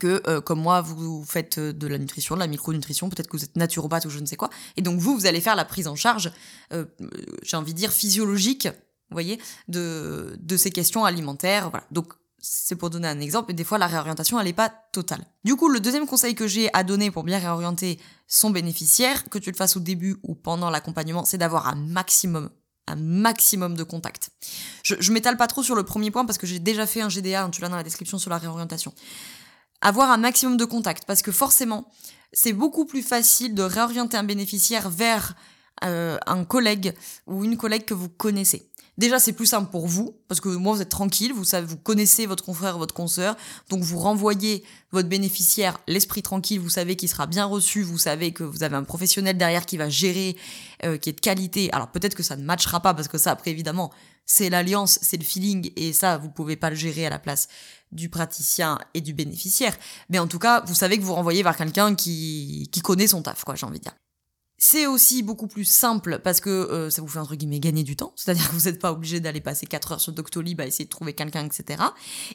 que 0.00 0.20
euh, 0.26 0.40
comme 0.40 0.60
moi 0.60 0.80
vous 0.80 1.24
faites 1.24 1.58
euh, 1.58 1.72
de 1.72 1.86
la 1.86 1.98
nutrition, 1.98 2.34
de 2.34 2.40
la 2.40 2.48
micronutrition, 2.48 3.08
peut-être 3.08 3.28
que 3.28 3.36
vous 3.36 3.44
êtes 3.44 3.54
naturopathe 3.54 4.04
ou 4.06 4.10
je 4.10 4.18
ne 4.18 4.26
sais 4.26 4.34
quoi, 4.34 4.50
et 4.76 4.82
donc 4.82 4.98
vous 4.98 5.14
vous 5.14 5.26
allez 5.26 5.40
faire 5.40 5.54
la 5.54 5.64
prise 5.64 5.86
en 5.86 5.94
charge, 5.94 6.32
euh, 6.72 6.84
j'ai 7.44 7.56
envie 7.56 7.72
de 7.72 7.78
dire 7.78 7.92
physiologique, 7.92 8.66
vous 8.66 9.14
voyez, 9.14 9.40
de 9.68 10.36
de 10.40 10.56
ces 10.56 10.72
questions 10.72 11.04
alimentaires, 11.04 11.70
voilà. 11.70 11.86
Donc 11.92 12.14
c'est 12.40 12.74
pour 12.74 12.90
donner 12.90 13.06
un 13.06 13.20
exemple, 13.20 13.46
mais 13.50 13.54
des 13.54 13.62
fois 13.62 13.78
la 13.78 13.86
réorientation 13.86 14.40
elle 14.40 14.46
n'est 14.46 14.52
pas 14.52 14.74
totale. 14.92 15.24
Du 15.44 15.54
coup, 15.54 15.68
le 15.68 15.78
deuxième 15.78 16.08
conseil 16.08 16.34
que 16.34 16.48
j'ai 16.48 16.74
à 16.74 16.82
donner 16.82 17.12
pour 17.12 17.22
bien 17.22 17.38
réorienter 17.38 18.00
son 18.26 18.50
bénéficiaire, 18.50 19.28
que 19.30 19.38
tu 19.38 19.52
le 19.52 19.56
fasses 19.56 19.76
au 19.76 19.80
début 19.80 20.16
ou 20.24 20.34
pendant 20.34 20.70
l'accompagnement, 20.70 21.24
c'est 21.24 21.38
d'avoir 21.38 21.68
un 21.68 21.76
maximum 21.76 22.50
un 22.88 22.96
maximum 22.96 23.76
de 23.76 23.84
contacts. 23.84 24.30
Je, 24.82 25.12
m'étale 25.12 25.36
pas 25.36 25.46
trop 25.46 25.62
sur 25.62 25.74
le 25.74 25.84
premier 25.84 26.10
point 26.10 26.24
parce 26.24 26.38
que 26.38 26.46
j'ai 26.46 26.58
déjà 26.58 26.86
fait 26.86 27.00
un 27.00 27.08
GDA, 27.08 27.44
hein, 27.44 27.50
tu 27.50 27.60
l'as 27.60 27.68
dans 27.68 27.76
la 27.76 27.82
description 27.82 28.18
sur 28.18 28.30
la 28.30 28.38
réorientation 28.38 28.92
avoir 29.82 30.10
un 30.10 30.16
maximum 30.16 30.56
de 30.56 30.64
contacts 30.64 31.04
parce 31.04 31.20
que 31.20 31.32
forcément, 31.32 31.90
c'est 32.32 32.52
beaucoup 32.52 32.86
plus 32.86 33.02
facile 33.02 33.54
de 33.54 33.62
réorienter 33.62 34.16
un 34.16 34.24
bénéficiaire 34.24 34.88
vers 34.88 35.34
euh, 35.84 36.16
un 36.26 36.44
collègue 36.44 36.94
ou 37.26 37.44
une 37.44 37.56
collègue 37.56 37.84
que 37.84 37.94
vous 37.94 38.08
connaissez. 38.08 38.70
Déjà, 38.98 39.18
c'est 39.18 39.32
plus 39.32 39.46
simple 39.46 39.70
pour 39.70 39.86
vous, 39.86 40.14
parce 40.28 40.40
que 40.42 40.50
moi, 40.50 40.74
vous 40.74 40.82
êtes 40.82 40.90
tranquille, 40.90 41.32
vous 41.32 41.44
savez, 41.44 41.66
vous 41.66 41.78
connaissez 41.78 42.26
votre 42.26 42.44
confrère, 42.44 42.76
votre 42.76 42.92
consoeur, 42.94 43.36
donc 43.70 43.82
vous 43.82 43.98
renvoyez 43.98 44.64
votre 44.90 45.08
bénéficiaire 45.08 45.78
l'esprit 45.86 46.22
tranquille, 46.22 46.60
vous 46.60 46.68
savez 46.68 46.94
qu'il 46.94 47.08
sera 47.08 47.26
bien 47.26 47.46
reçu, 47.46 47.82
vous 47.82 47.96
savez 47.96 48.32
que 48.32 48.44
vous 48.44 48.62
avez 48.62 48.76
un 48.76 48.84
professionnel 48.84 49.38
derrière 49.38 49.64
qui 49.64 49.78
va 49.78 49.88
gérer, 49.88 50.36
euh, 50.84 50.98
qui 50.98 51.08
est 51.08 51.14
de 51.14 51.20
qualité. 51.20 51.72
Alors 51.72 51.90
peut-être 51.90 52.14
que 52.14 52.22
ça 52.22 52.36
ne 52.36 52.44
matchera 52.44 52.80
pas, 52.80 52.92
parce 52.92 53.08
que 53.08 53.16
ça, 53.16 53.30
après, 53.30 53.50
évidemment, 53.50 53.90
c'est 54.26 54.50
l'alliance, 54.50 54.98
c'est 55.00 55.16
le 55.16 55.24
feeling, 55.24 55.72
et 55.76 55.94
ça, 55.94 56.18
vous 56.18 56.28
pouvez 56.28 56.56
pas 56.56 56.68
le 56.68 56.76
gérer 56.76 57.06
à 57.06 57.10
la 57.10 57.18
place 57.18 57.48
du 57.92 58.10
praticien 58.10 58.78
et 58.92 59.00
du 59.00 59.14
bénéficiaire. 59.14 59.74
Mais 60.10 60.18
en 60.18 60.26
tout 60.26 60.38
cas, 60.38 60.62
vous 60.66 60.74
savez 60.74 60.98
que 60.98 61.02
vous 61.02 61.14
renvoyez 61.14 61.42
vers 61.42 61.56
quelqu'un 61.56 61.94
qui, 61.94 62.68
qui 62.70 62.80
connaît 62.82 63.06
son 63.06 63.22
taf, 63.22 63.44
quoi, 63.44 63.54
j'ai 63.54 63.64
envie 63.64 63.78
de 63.78 63.84
dire. 63.84 63.94
C'est 64.64 64.86
aussi 64.86 65.24
beaucoup 65.24 65.48
plus 65.48 65.64
simple 65.64 66.20
parce 66.22 66.38
que 66.38 66.48
euh, 66.48 66.88
ça 66.88 67.02
vous 67.02 67.08
fait 67.08 67.18
entre 67.18 67.34
guillemets 67.34 67.58
gagner 67.58 67.82
du 67.82 67.96
temps, 67.96 68.12
c'est-à-dire 68.14 68.48
que 68.48 68.54
vous 68.54 68.66
n'êtes 68.66 68.80
pas 68.80 68.92
obligé 68.92 69.18
d'aller 69.18 69.40
passer 69.40 69.66
4 69.66 69.90
heures 69.90 70.00
sur 70.00 70.12
Doctolib 70.12 70.60
à 70.60 70.66
essayer 70.68 70.84
de 70.84 70.88
trouver 70.88 71.14
quelqu'un, 71.14 71.44
etc. 71.44 71.82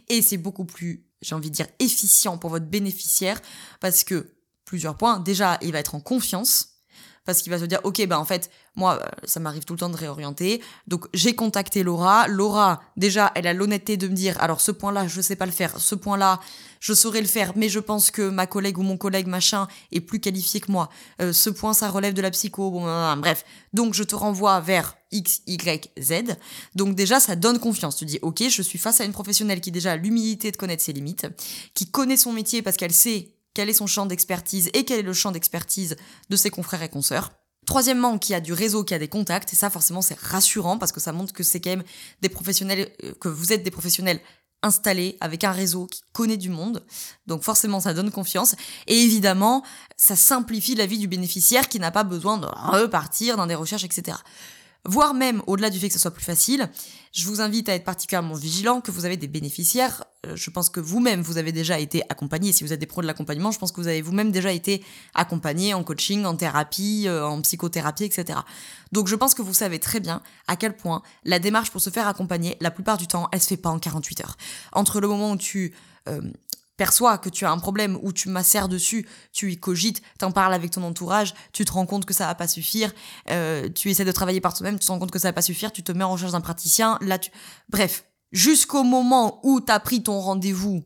Et 0.09 0.21
c'est 0.21 0.35
beaucoup 0.35 0.65
plus, 0.65 1.05
j'ai 1.21 1.35
envie 1.35 1.49
de 1.49 1.55
dire, 1.55 1.67
efficient 1.79 2.37
pour 2.37 2.49
votre 2.49 2.65
bénéficiaire 2.65 3.41
parce 3.79 4.03
que, 4.03 4.35
plusieurs 4.65 4.97
points, 4.97 5.21
déjà, 5.21 5.57
il 5.61 5.71
va 5.71 5.79
être 5.79 5.95
en 5.95 6.01
confiance, 6.01 6.76
parce 7.27 7.41
qu'il 7.41 7.51
va 7.51 7.59
se 7.59 7.65
dire 7.65 7.81
ok 7.83 8.07
ben 8.07 8.17
en 8.17 8.25
fait 8.25 8.49
moi 8.75 8.99
euh, 8.99 9.05
ça 9.25 9.39
m'arrive 9.39 9.65
tout 9.65 9.73
le 9.73 9.79
temps 9.79 9.89
de 9.89 9.97
réorienter. 9.97 10.61
Donc 10.87 11.05
j'ai 11.13 11.35
contacté 11.35 11.83
Laura. 11.83 12.27
Laura 12.27 12.81
déjà 12.95 13.31
elle 13.35 13.45
a 13.45 13.53
l'honnêteté 13.53 13.97
de 13.97 14.07
me 14.07 14.13
dire 14.13 14.41
alors 14.41 14.61
ce 14.61 14.71
point 14.71 14.91
là 14.91 15.07
je 15.07 15.21
sais 15.21 15.35
pas 15.35 15.45
le 15.45 15.51
faire. 15.51 15.79
Ce 15.79 15.93
point 15.93 16.17
là 16.17 16.39
je 16.79 16.93
saurais 16.93 17.21
le 17.21 17.27
faire 17.27 17.51
mais 17.55 17.69
je 17.69 17.79
pense 17.79 18.09
que 18.09 18.29
ma 18.29 18.47
collègue 18.47 18.79
ou 18.79 18.83
mon 18.83 18.97
collègue 18.97 19.27
machin 19.27 19.67
est 19.91 19.99
plus 19.99 20.19
qualifié 20.19 20.61
que 20.61 20.71
moi. 20.71 20.89
Euh, 21.21 21.33
ce 21.33 21.49
point 21.49 21.73
ça 21.73 21.89
relève 21.89 22.13
de 22.13 22.21
la 22.21 22.31
psycho 22.31 22.71
bon, 22.71 23.17
bref. 23.17 23.43
Donc 23.73 23.93
je 23.93 24.03
te 24.03 24.15
renvoie 24.15 24.61
vers 24.61 24.95
X, 25.11 25.41
Y, 25.47 25.91
Z. 25.99 26.37
Donc 26.75 26.95
déjà, 26.95 27.19
ça 27.19 27.35
donne 27.35 27.59
confiance. 27.59 27.95
Tu 27.95 28.05
dis, 28.05 28.19
ok, 28.21 28.43
je 28.49 28.61
suis 28.61 28.77
face 28.77 28.99
à 29.01 29.05
une 29.05 29.13
professionnelle 29.13 29.61
qui 29.61 29.71
déjà 29.71 29.93
a 29.93 29.95
l'humilité 29.95 30.51
de 30.51 30.57
connaître 30.57 30.83
ses 30.83 30.93
limites, 30.93 31.27
qui 31.73 31.89
connaît 31.89 32.17
son 32.17 32.33
métier 32.33 32.61
parce 32.61 32.75
qu'elle 32.77 32.93
sait 32.93 33.36
quel 33.57 33.71
est 33.71 33.73
son 33.73 33.87
champ 33.87 34.05
d'expertise 34.05 34.69
et 34.75 34.85
quel 34.85 34.99
est 34.99 35.01
le 35.01 35.13
champ 35.13 35.31
d'expertise 35.31 35.95
de 36.29 36.35
ses 36.35 36.51
confrères 36.51 36.83
et 36.83 36.89
consoeurs. 36.89 37.31
Troisièmement, 37.65 38.19
qui 38.19 38.35
a 38.35 38.39
du 38.39 38.53
réseau, 38.53 38.83
qui 38.83 38.93
a 38.93 38.99
des 38.99 39.07
contacts, 39.07 39.51
et 39.51 39.55
ça 39.55 39.71
forcément 39.71 40.03
c'est 40.03 40.19
rassurant 40.19 40.77
parce 40.77 40.91
que 40.91 40.99
ça 40.99 41.11
montre 41.11 41.33
que 41.33 41.41
c'est 41.41 41.59
quand 41.59 41.71
même 41.71 41.83
des 42.21 42.29
professionnels, 42.29 42.91
euh, 43.03 43.15
que 43.19 43.29
vous 43.29 43.53
êtes 43.53 43.63
des 43.63 43.71
professionnels 43.71 44.19
installés 44.61 45.17
avec 45.21 45.43
un 45.43 45.51
réseau 45.51 45.87
qui 45.87 46.01
connaît 46.13 46.37
du 46.37 46.49
monde. 46.49 46.85
Donc 47.25 47.41
forcément 47.41 47.79
ça 47.79 47.95
donne 47.95 48.11
confiance. 48.11 48.53
Et 48.85 49.01
évidemment, 49.01 49.63
ça 49.95 50.15
simplifie 50.15 50.75
la 50.75 50.85
vie 50.85 50.99
du 50.99 51.07
bénéficiaire 51.07 51.67
qui 51.67 51.79
n'a 51.79 51.89
pas 51.89 52.03
besoin 52.03 52.37
de 52.37 52.45
repartir 52.45 53.37
dans 53.37 53.47
des 53.47 53.55
recherches, 53.55 53.85
etc 53.85 54.17
voire 54.87 55.13
même 55.13 55.43
au-delà 55.45 55.69
du 55.69 55.79
fait 55.79 55.89
que 55.89 55.93
ce 55.93 55.99
soit 55.99 56.11
plus 56.11 56.23
facile, 56.23 56.69
je 57.13 57.25
vous 57.27 57.41
invite 57.41 57.69
à 57.69 57.75
être 57.75 57.83
particulièrement 57.83 58.33
vigilant 58.33 58.81
que 58.81 58.89
vous 58.89 59.05
avez 59.05 59.17
des 59.17 59.27
bénéficiaires. 59.27 60.03
Euh, 60.25 60.35
je 60.35 60.49
pense 60.49 60.69
que 60.69 60.79
vous-même, 60.79 61.21
vous 61.21 61.37
avez 61.37 61.51
déjà 61.51 61.79
été 61.79 62.01
accompagné. 62.09 62.51
Si 62.53 62.63
vous 62.63 62.73
êtes 62.73 62.79
des 62.79 62.85
pros 62.85 63.01
de 63.01 63.07
l'accompagnement, 63.07 63.51
je 63.51 63.59
pense 63.59 63.71
que 63.71 63.81
vous 63.81 63.87
avez 63.87 64.01
vous-même 64.01 64.31
déjà 64.31 64.51
été 64.51 64.83
accompagné 65.13 65.73
en 65.73 65.83
coaching, 65.83 66.25
en 66.25 66.35
thérapie, 66.35 67.05
euh, 67.07 67.25
en 67.25 67.41
psychothérapie, 67.41 68.05
etc. 68.05 68.39
Donc 68.91 69.07
je 69.07 69.15
pense 69.15 69.33
que 69.33 69.41
vous 69.41 69.53
savez 69.53 69.79
très 69.79 69.99
bien 69.99 70.21
à 70.47 70.55
quel 70.55 70.75
point 70.75 71.03
la 71.25 71.39
démarche 71.39 71.71
pour 71.71 71.81
se 71.81 71.89
faire 71.89 72.07
accompagner, 72.07 72.57
la 72.61 72.71
plupart 72.71 72.97
du 72.97 73.07
temps, 73.07 73.27
elle 73.31 73.41
se 73.41 73.47
fait 73.47 73.57
pas 73.57 73.69
en 73.69 73.79
48 73.79 74.21
heures. 74.21 74.37
Entre 74.71 75.01
le 75.01 75.07
moment 75.07 75.31
où 75.31 75.37
tu 75.37 75.73
euh, 76.07 76.21
perçois 76.77 77.17
que 77.17 77.29
tu 77.29 77.45
as 77.45 77.51
un 77.51 77.57
problème 77.57 77.99
ou 78.01 78.13
tu 78.13 78.29
m'assères 78.29 78.69
dessus, 78.69 79.07
tu 79.33 79.51
y 79.51 79.59
cogites, 79.59 80.01
t'en 80.19 80.31
parles 80.31 80.53
avec 80.53 80.71
ton 80.71 80.83
entourage, 80.83 81.33
tu 81.51 81.65
te 81.65 81.71
rends 81.71 81.85
compte 81.85 82.05
que 82.05 82.13
ça 82.13 82.27
va 82.27 82.35
pas 82.35 82.47
suffire, 82.47 82.93
euh, 83.29 83.67
tu 83.69 83.89
essaies 83.89 84.05
de 84.05 84.11
travailler 84.11 84.41
par 84.41 84.53
toi-même, 84.53 84.79
tu 84.79 84.85
te 84.85 84.91
rends 84.91 84.99
compte 84.99 85.11
que 85.11 85.19
ça 85.19 85.27
va 85.27 85.33
pas 85.33 85.41
suffire, 85.41 85.71
tu 85.71 85.83
te 85.83 85.91
mets 85.91 86.03
en 86.03 86.11
recherche 86.11 86.31
d'un 86.31 86.41
praticien, 86.41 86.97
là 87.01 87.17
tu... 87.17 87.31
Bref, 87.69 88.05
jusqu'au 88.31 88.83
moment 88.83 89.39
où 89.43 89.59
tu 89.59 89.71
as 89.71 89.79
pris 89.79 90.03
ton 90.03 90.19
rendez-vous 90.19 90.83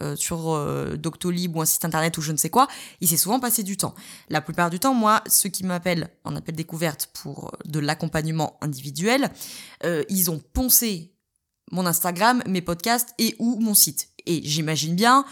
euh, 0.00 0.16
sur 0.16 0.50
euh, 0.50 0.96
Doctolib 0.96 1.54
ou 1.54 1.62
un 1.62 1.66
site 1.66 1.84
internet 1.84 2.18
ou 2.18 2.20
je 2.20 2.32
ne 2.32 2.36
sais 2.36 2.50
quoi, 2.50 2.66
il 3.00 3.06
s'est 3.06 3.16
souvent 3.16 3.38
passé 3.38 3.62
du 3.62 3.76
temps. 3.76 3.94
La 4.28 4.40
plupart 4.40 4.68
du 4.68 4.80
temps, 4.80 4.92
moi, 4.92 5.22
ceux 5.28 5.50
qui 5.50 5.64
m'appellent 5.64 6.10
en 6.24 6.34
appel 6.34 6.56
découverte 6.56 7.10
pour 7.12 7.46
euh, 7.46 7.58
de 7.66 7.78
l'accompagnement 7.78 8.58
individuel, 8.60 9.30
ils 10.08 10.30
ont 10.30 10.40
poncé 10.40 11.14
mon 11.70 11.86
Instagram, 11.86 12.42
mes 12.46 12.62
podcasts 12.62 13.14
et 13.18 13.36
ou 13.38 13.60
mon 13.60 13.74
site. 13.74 14.13
Et 14.26 14.40
j'imagine 14.44 14.94
bien, 14.94 15.24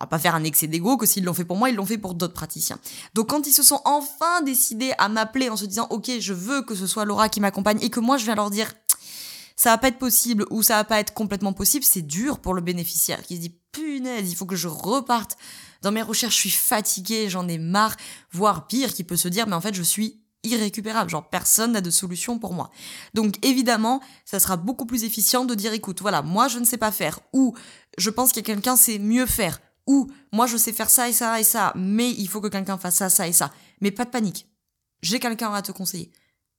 on 0.00 0.04
va 0.04 0.08
pas 0.08 0.18
faire 0.18 0.34
un 0.34 0.44
excès 0.44 0.66
d'ego 0.66 0.96
que 0.96 1.06
s'ils 1.06 1.24
l'ont 1.24 1.34
fait 1.34 1.44
pour 1.44 1.56
moi, 1.56 1.68
ils 1.68 1.76
l'ont 1.76 1.86
fait 1.86 1.98
pour 1.98 2.14
d'autres 2.14 2.34
praticiens. 2.34 2.78
Donc 3.14 3.28
quand 3.28 3.46
ils 3.46 3.52
se 3.52 3.62
sont 3.62 3.80
enfin 3.84 4.42
décidés 4.42 4.92
à 4.98 5.08
m'appeler 5.08 5.50
en 5.50 5.56
se 5.56 5.66
disant 5.66 5.86
ok 5.90 6.10
je 6.18 6.32
veux 6.32 6.62
que 6.62 6.74
ce 6.74 6.86
soit 6.86 7.04
Laura 7.04 7.28
qui 7.28 7.40
m'accompagne 7.40 7.78
et 7.82 7.90
que 7.90 8.00
moi 8.00 8.16
je 8.16 8.24
viens 8.24 8.34
leur 8.34 8.50
dire 8.50 8.72
ça 9.56 9.70
va 9.70 9.78
pas 9.78 9.88
être 9.88 9.98
possible 9.98 10.46
ou 10.50 10.62
ça 10.62 10.76
va 10.76 10.84
pas 10.84 11.00
être 11.00 11.12
complètement 11.12 11.52
possible, 11.52 11.84
c'est 11.84 12.00
dur 12.00 12.38
pour 12.38 12.54
le 12.54 12.62
bénéficiaire 12.62 13.22
qui 13.22 13.36
se 13.36 13.42
dit 13.42 13.54
punaise, 13.72 14.30
il 14.30 14.34
faut 14.34 14.46
que 14.46 14.56
je 14.56 14.68
reparte 14.68 15.36
dans 15.82 15.92
mes 15.92 16.00
recherches, 16.00 16.34
je 16.36 16.40
suis 16.40 16.50
fatiguée, 16.50 17.28
j'en 17.28 17.46
ai 17.46 17.58
marre, 17.58 17.96
voire 18.32 18.66
pire, 18.66 18.94
qui 18.94 19.04
peut 19.04 19.16
se 19.16 19.28
dire 19.28 19.46
mais 19.46 19.54
en 19.54 19.60
fait 19.60 19.74
je 19.74 19.82
suis 19.82 20.19
irrécupérable, 20.42 21.10
genre 21.10 21.28
personne 21.28 21.72
n'a 21.72 21.80
de 21.80 21.90
solution 21.90 22.38
pour 22.38 22.54
moi. 22.54 22.70
Donc 23.14 23.34
évidemment, 23.44 24.00
ça 24.24 24.40
sera 24.40 24.56
beaucoup 24.56 24.86
plus 24.86 25.04
efficient 25.04 25.44
de 25.44 25.54
dire 25.54 25.72
écoute, 25.72 26.00
voilà, 26.00 26.22
moi 26.22 26.48
je 26.48 26.58
ne 26.58 26.64
sais 26.64 26.78
pas 26.78 26.92
faire 26.92 27.20
ou 27.32 27.54
je 27.98 28.10
pense 28.10 28.32
que 28.32 28.40
quelqu'un 28.40 28.76
sait 28.76 28.98
mieux 28.98 29.26
faire 29.26 29.60
ou 29.86 30.10
moi 30.32 30.46
je 30.46 30.56
sais 30.56 30.72
faire 30.72 30.90
ça 30.90 31.08
et 31.08 31.12
ça 31.12 31.40
et 31.40 31.44
ça, 31.44 31.72
mais 31.76 32.10
il 32.10 32.28
faut 32.28 32.40
que 32.40 32.48
quelqu'un 32.48 32.78
fasse 32.78 32.96
ça, 32.96 33.10
ça 33.10 33.28
et 33.28 33.32
ça. 33.32 33.52
Mais 33.80 33.90
pas 33.90 34.04
de 34.04 34.10
panique. 34.10 34.46
J'ai 35.02 35.18
quelqu'un 35.18 35.52
à 35.52 35.62
te 35.62 35.72
conseiller. 35.72 36.10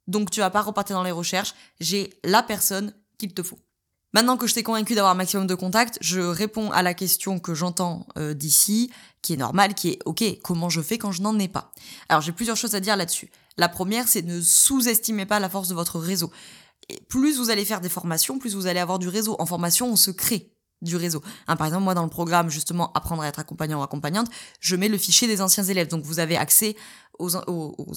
Donc 0.08 0.32
tu 0.32 0.40
vas 0.40 0.50
pas 0.50 0.62
repartir 0.62 0.96
dans 0.96 1.04
les 1.04 1.12
recherches, 1.12 1.54
j'ai 1.80 2.12
la 2.24 2.44
personne 2.44 2.94
qu'il 3.18 3.34
te 3.34 3.44
faut. 3.44 3.60
Maintenant 4.14 4.36
que 4.36 4.46
je 4.46 4.54
t'ai 4.54 4.64
convaincu 4.64 4.94
d'avoir 4.94 5.14
un 5.14 5.16
maximum 5.16 5.48
de 5.48 5.56
contacts, 5.56 5.98
je 6.02 6.20
réponds 6.20 6.70
à 6.72 6.84
la 6.84 6.94
question 6.94 7.40
que 7.40 7.54
j'entends 7.54 8.06
euh, 8.18 8.34
d'ici, 8.34 8.92
qui 9.22 9.34
est 9.34 9.38
normale, 9.38 9.74
qui 9.74 9.92
est 9.92 10.00
OK, 10.06 10.24
comment 10.44 10.70
je 10.70 10.82
fais 10.82 10.98
quand 10.98 11.14
je 11.14 11.22
n'en 11.22 11.40
ai 11.40 11.48
pas? 11.48 11.72
Alors 12.10 12.22
j'ai 12.22 12.34
plusieurs 12.34 12.58
choses 12.58 12.76
à 12.76 12.82
dire 12.82 12.98
là-dessus. 12.98 13.32
La 13.62 13.70
première, 13.70 14.08
c'est 14.08 14.24
ne 14.24 14.41
sous-estimez 14.41 15.27
pas 15.27 15.39
la 15.39 15.48
force 15.48 15.68
de 15.68 15.75
votre 15.75 16.00
réseau. 16.00 16.32
Plus 17.10 17.38
vous 17.38 17.51
allez 17.51 17.63
faire 17.63 17.80
des 17.80 17.89
formations, 17.89 18.39
plus 18.39 18.56
vous 18.56 18.65
allez 18.65 18.80
avoir 18.80 18.98
du 18.98 19.08
réseau. 19.08 19.36
En 19.38 19.46
formation, 19.46 19.91
on 19.91 19.96
se 19.96 20.10
crée 20.10 20.51
du 20.82 20.96
réseau. 20.96 21.22
Hein, 21.46 21.56
par 21.56 21.68
exemple, 21.68 21.84
moi, 21.84 21.94
dans 21.94 22.01
le 22.01 22.10
programme, 22.10 22.50
justement, 22.50 22.91
apprendre 22.94 23.22
à 23.22 23.27
être 23.27 23.38
accompagnant 23.38 23.80
ou 23.80 23.84
accompagnante, 23.84 24.30
je 24.62 24.75
mets 24.75 24.88
le 24.88 24.98
fichier 24.98 25.27
des 25.27 25.41
anciens 25.41 25.63
élèves. 25.63 25.89
Donc, 25.89 26.03
vous 26.06 26.18
avez 26.18 26.38
accès 26.38 26.75
aux, 27.20 27.36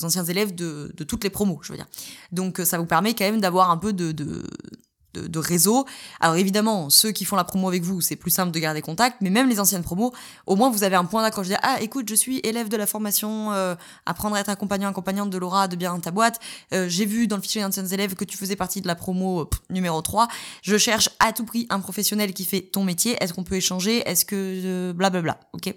anciens 0.04 0.24
élèves 0.24 0.54
de, 0.54 0.92
toutes 1.08 1.24
les 1.24 1.30
promos, 1.30 1.58
je 1.62 1.72
veux 1.72 1.78
dire. 1.78 1.88
Donc, 2.30 2.60
ça 2.62 2.76
vous 2.76 2.84
permet 2.84 3.14
quand 3.14 3.24
même 3.24 3.40
d'avoir 3.40 3.70
un 3.70 3.78
peu 3.78 3.94
de, 3.94 4.44
réseau. 5.38 5.86
Alors 6.20 6.36
évidemment, 6.36 6.90
ceux 6.90 7.12
qui 7.12 7.24
font 7.24 7.36
la 7.36 7.44
promo 7.44 7.68
avec 7.68 7.82
vous, 7.82 8.00
c'est 8.00 8.16
plus 8.16 8.30
simple 8.30 8.50
de 8.52 8.58
garder 8.58 8.82
contact, 8.82 9.18
mais 9.20 9.30
même 9.30 9.48
les 9.48 9.60
anciennes 9.60 9.82
promos, 9.82 10.12
au 10.46 10.56
moins 10.56 10.70
vous 10.70 10.84
avez 10.84 10.96
un 10.96 11.04
point 11.04 11.22
d'accord. 11.22 11.44
Je 11.44 11.50
dis, 11.50 11.56
ah 11.62 11.78
écoute, 11.80 12.08
je 12.08 12.14
suis 12.14 12.40
élève 12.42 12.68
de 12.68 12.76
la 12.76 12.86
formation 12.86 13.52
euh, 13.52 13.74
Apprendre 14.06 14.36
à 14.36 14.40
être 14.40 14.48
accompagnant, 14.48 14.88
accompagnante 14.88 15.30
de 15.30 15.38
Laura, 15.38 15.68
de 15.68 15.76
bien 15.76 15.92
dans 15.92 16.00
ta 16.00 16.10
boîte. 16.10 16.40
Euh, 16.72 16.88
j'ai 16.88 17.06
vu 17.06 17.26
dans 17.26 17.36
le 17.36 17.42
fichier 17.42 17.62
d'anciens 17.62 17.86
élèves 17.86 18.14
que 18.14 18.24
tu 18.24 18.36
faisais 18.36 18.56
partie 18.56 18.80
de 18.80 18.86
la 18.86 18.94
promo 18.94 19.42
euh, 19.42 19.48
numéro 19.70 20.00
3. 20.00 20.28
Je 20.62 20.76
cherche 20.76 21.10
à 21.20 21.32
tout 21.32 21.44
prix 21.44 21.66
un 21.70 21.80
professionnel 21.80 22.32
qui 22.32 22.44
fait 22.44 22.60
ton 22.60 22.84
métier. 22.84 23.16
Est-ce 23.20 23.32
qu'on 23.32 23.44
peut 23.44 23.56
échanger? 23.56 24.08
Est-ce 24.08 24.24
que... 24.24 24.92
blablabla, 24.92 25.38
ok 25.52 25.74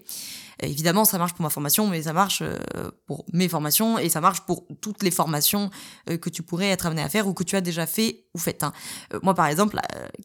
Évidemment, 0.60 1.06
ça 1.06 1.18
marche 1.18 1.34
pour 1.34 1.44
ma 1.44 1.50
formation, 1.50 1.88
mais 1.88 2.04
ça 2.04 2.14
marche 2.14 2.42
euh, 2.42 2.58
pour 3.06 3.26
mes 3.32 3.48
formations 3.48 4.00
et 4.00 4.10
ça 4.10 4.22
marche 4.22 4.42
pour 4.42 4.66
toutes 4.82 5.04
les 5.04 5.12
formations 5.12 5.70
euh, 6.10 6.18
que 6.18 6.30
tu 6.30 6.42
pourrais 6.42 6.70
être 6.70 6.88
amené 6.88 7.04
à 7.04 7.10
faire 7.10 7.28
ou 7.28 7.34
que 7.34 7.44
tu 7.44 7.56
as 7.56 7.62
déjà 7.62 7.86
fait 7.86 8.26
ou 8.34 8.40
faites. 8.40 8.64
Hein. 8.64 8.74
Euh, 9.14 9.20
moi, 9.22 9.36
par 9.36 9.48
exemple, 9.48 9.80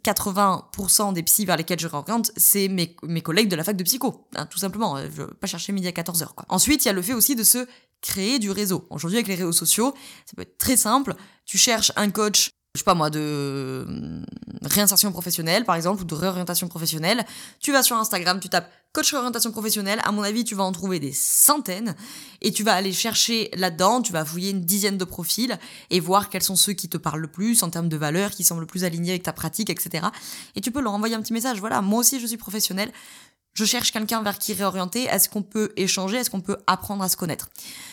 80% 0.05 1.13
des 1.13 1.23
psys 1.23 1.45
vers 1.45 1.57
lesquels 1.57 1.81
je 1.81 1.89
rencontre, 1.89 2.31
c'est 2.37 2.69
mes, 2.69 2.97
mes 3.03 3.21
collègues 3.21 3.49
de 3.49 3.57
la 3.57 3.65
fac 3.65 3.77
de 3.77 3.85
psycho, 3.85 4.27
hein, 4.35 4.47
tout 4.47 4.59
simplement. 4.59 4.97
Je 4.99 5.09
veux 5.09 5.27
pas 5.27 5.47
chercher 5.47 5.73
midi 5.73 5.89
à 5.89 5.93
14h. 5.93 6.35
Quoi. 6.35 6.47
Ensuite, 6.49 6.85
il 6.85 6.89
y 6.89 6.91
a 6.91 6.95
le 6.95 7.03
fait 7.03 7.15
aussi 7.15 7.37
de 7.37 7.45
se 7.45 7.67
créer 8.01 8.39
du 8.39 8.51
réseau. 8.51 8.87
Aujourd'hui, 8.91 9.19
avec 9.19 9.29
les 9.29 9.35
réseaux 9.35 9.53
sociaux, 9.53 9.95
ça 10.25 10.33
peut 10.35 10.43
être 10.43 10.59
très 10.59 10.77
simple. 10.77 11.15
Tu 11.45 11.59
cherches 11.59 11.93
un 11.97 12.11
coach 12.11 12.51
je 12.75 12.79
sais 12.79 12.85
pas 12.85 12.95
moi, 12.95 13.11
de 13.11 13.87
réinsertion 14.63 15.13
professionnelle, 15.13 15.65
par 15.65 15.75
exemple, 15.75 16.03
ou 16.03 16.05
de 16.07 16.15
réorientation 16.15 16.69
professionnelle. 16.69 17.25
Tu 17.61 17.71
vas 17.71 17.83
sur 17.83 17.97
Instagram, 17.97 18.41
tu 18.41 18.49
tapes 18.49 18.71
coach 18.93 19.11
réorientation 19.11 19.51
professionnelle. 19.53 20.01
À 20.05 20.13
mon 20.13 20.23
avis, 20.23 20.45
tu 20.45 20.55
vas 20.55 20.65
en 20.65 20.73
trouver 20.73 21.01
des 21.01 21.13
centaines 21.13 21.97
et 22.41 22.53
tu 22.53 22.63
vas 22.63 22.75
aller 22.75 22.93
chercher 22.93 23.51
là-dedans, 23.55 24.03
tu 24.03 24.13
vas 24.13 24.25
fouiller 24.25 24.51
une 24.51 24.61
dizaine 24.61 24.99
de 24.99 25.05
profils 25.05 25.59
et 25.91 26.01
voir 26.01 26.29
quels 26.29 26.43
sont 26.43 26.57
ceux 26.57 26.75
qui 26.75 26.89
te 26.89 26.99
parlent 26.99 27.21
le 27.21 27.29
plus 27.29 27.63
en 27.63 27.71
termes 27.71 27.89
de 27.89 27.97
valeurs, 27.97 28.31
qui 28.31 28.45
semblent 28.45 28.61
le 28.61 28.67
plus 28.67 28.85
alignés 28.85 29.11
avec 29.11 29.23
ta 29.23 29.33
pratique, 29.33 29.71
etc. 29.71 30.07
Et 30.57 30.61
tu 30.61 30.71
peux 30.71 30.81
leur 30.81 30.93
envoyer 30.93 31.15
un 31.15 31.23
petit 31.23 31.33
message. 31.33 31.59
Voilà, 31.61 31.81
moi 31.81 32.01
aussi, 32.01 32.21
je 32.21 32.27
suis 32.27 32.37
professionnelle. 32.37 32.93
Je 33.55 33.65
cherche 33.65 33.93
quelqu'un 33.93 34.23
vers 34.23 34.39
qui 34.39 34.55
réorienter. 34.55 35.05
Est-ce 35.05 35.29
qu'on 35.29 35.43
peut 35.43 35.73
échanger? 35.77 36.17
Est-ce 36.17 36.31
qu'on 36.31 36.41
peut 36.41 36.57
apprendre 36.67 37.03
à 37.03 37.09
se 37.09 37.17
connaître? 37.17 37.51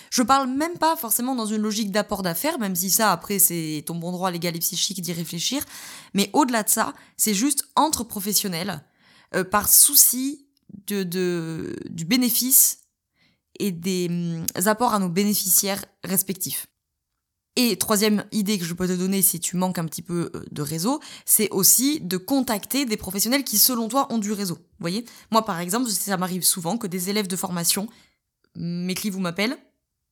Je 0.10 0.24
parle 0.24 0.50
même 0.50 0.77
pas 0.77 0.96
forcément 0.96 1.36
dans 1.36 1.46
une 1.46 1.62
logique 1.62 1.91
d'apport 1.91 2.24
d'affaires, 2.24 2.60
même 2.60 2.75
si 2.75 2.89
ça, 2.89 3.12
après, 3.12 3.39
c'est 3.39 3.84
ton 3.86 3.96
bon 3.96 4.12
droit 4.12 4.32
légal 4.32 4.56
et 4.56 4.60
psychique 4.60 5.01
d'y 5.01 5.13
réfléchir. 5.13 5.63
Mais 6.13 6.29
au-delà 6.34 6.63
de 6.63 6.70
ça, 6.70 6.94
c'est 7.18 7.34
juste 7.34 7.68
entre 7.75 8.03
professionnels, 8.03 8.84
euh, 9.36 9.44
par 9.44 9.70
souci 9.70 10.46
de, 10.93 11.75
du 11.89 12.05
bénéfice 12.05 12.79
et 13.60 13.72
des 13.72 14.08
hum, 14.10 14.46
apports 14.65 14.93
à 14.93 15.00
nos 15.00 15.10
bénéficiaires 15.10 15.84
respectifs. 16.03 16.67
Et 17.55 17.77
troisième 17.77 18.24
idée 18.31 18.58
que 18.58 18.63
je 18.63 18.74
peux 18.74 18.88
te 18.88 18.93
donner 18.93 19.22
si 19.22 19.39
tu 19.39 19.58
manques 19.58 19.79
un 19.79 19.86
petit 19.86 20.01
peu 20.01 20.31
euh, 20.34 20.46
de 20.51 20.62
réseau, 20.62 21.01
c'est 21.25 21.50
aussi 21.50 22.00
de 22.00 22.15
contacter 22.15 22.86
des 22.86 22.96
professionnels 22.96 23.43
qui, 23.43 23.58
selon 23.58 23.89
toi, 23.89 24.08
ont 24.12 24.17
du 24.17 24.31
réseau. 24.31 24.55
Vous 24.55 24.81
voyez? 24.81 25.03
Moi, 25.31 25.43
par 25.43 25.60
exemple, 25.60 25.89
ça 25.89 26.15
m'arrive 26.15 26.43
souvent 26.43 26.77
que 26.77 26.88
des 26.88 27.10
élèves 27.10 27.27
de 27.27 27.36
formation 27.36 27.89
m'écrivent 28.55 29.17
ou 29.17 29.19
m'appellent 29.19 29.58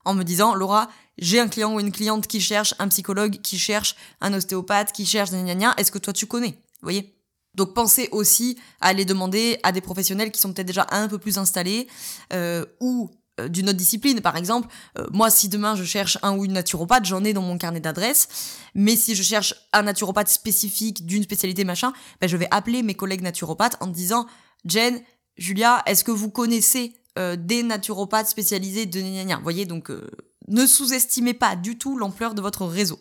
en 0.03 0.13
me 0.13 0.23
disant 0.23 0.55
Laura, 0.55 0.89
j'ai 1.17 1.39
un 1.39 1.47
client 1.47 1.73
ou 1.73 1.79
une 1.79 1.91
cliente 1.91 2.27
qui 2.27 2.39
cherche 2.39 2.73
un 2.79 2.87
psychologue, 2.87 3.41
qui 3.41 3.59
cherche 3.59 3.95
un 4.21 4.33
ostéopathe, 4.33 4.91
qui 4.91 5.05
cherche 5.05 5.31
gna 5.31 5.55
gna 5.55 5.73
est-ce 5.77 5.91
que 5.91 5.99
toi 5.99 6.13
tu 6.13 6.27
connais? 6.27 6.51
Vous 6.51 6.83
voyez? 6.83 7.16
Donc 7.57 7.73
pensez 7.73 8.07
aussi 8.11 8.57
à 8.79 8.87
aller 8.89 9.03
demander 9.03 9.59
à 9.63 9.71
des 9.71 9.81
professionnels 9.81 10.31
qui 10.31 10.39
sont 10.39 10.53
peut-être 10.53 10.67
déjà 10.67 10.85
un 10.91 11.07
peu 11.07 11.17
plus 11.17 11.39
installés 11.39 11.87
euh, 12.31 12.65
ou 12.79 13.09
euh, 13.39 13.49
d'une 13.49 13.67
autre 13.67 13.77
discipline. 13.77 14.21
Par 14.21 14.37
exemple, 14.37 14.67
euh, 14.97 15.07
moi, 15.11 15.31
si 15.31 15.49
demain 15.49 15.75
je 15.75 15.83
cherche 15.83 16.19
un 16.21 16.37
ou 16.37 16.45
une 16.45 16.53
naturopathe, 16.53 17.05
j'en 17.05 17.23
ai 17.23 17.33
dans 17.33 17.41
mon 17.41 17.57
carnet 17.57 17.79
d'adresses. 17.79 18.29
Mais 18.75 18.95
si 18.95 19.15
je 19.15 19.23
cherche 19.23 19.55
un 19.73 19.81
naturopathe 19.81 20.29
spécifique 20.29 21.05
d'une 21.05 21.23
spécialité 21.23 21.65
machin, 21.65 21.93
ben, 22.21 22.29
je 22.29 22.37
vais 22.37 22.47
appeler 22.51 22.83
mes 22.83 22.93
collègues 22.93 23.23
naturopathes 23.23 23.77
en 23.79 23.87
disant 23.87 24.27
Jen, 24.63 25.01
Julia, 25.35 25.81
est-ce 25.87 26.03
que 26.03 26.11
vous 26.11 26.29
connaissez 26.29 26.93
des 27.39 27.63
naturopathes 27.63 28.27
spécialisés 28.27 28.85
de 28.85 29.01
gna 29.01 29.37
Vous 29.37 29.43
voyez, 29.43 29.65
donc 29.65 29.89
ne 30.47 30.65
sous-estimez 30.67 31.33
pas 31.33 31.55
du 31.55 31.79
tout 31.79 31.97
l'ampleur 31.97 32.35
de 32.35 32.41
votre 32.43 32.67
réseau. 32.67 32.99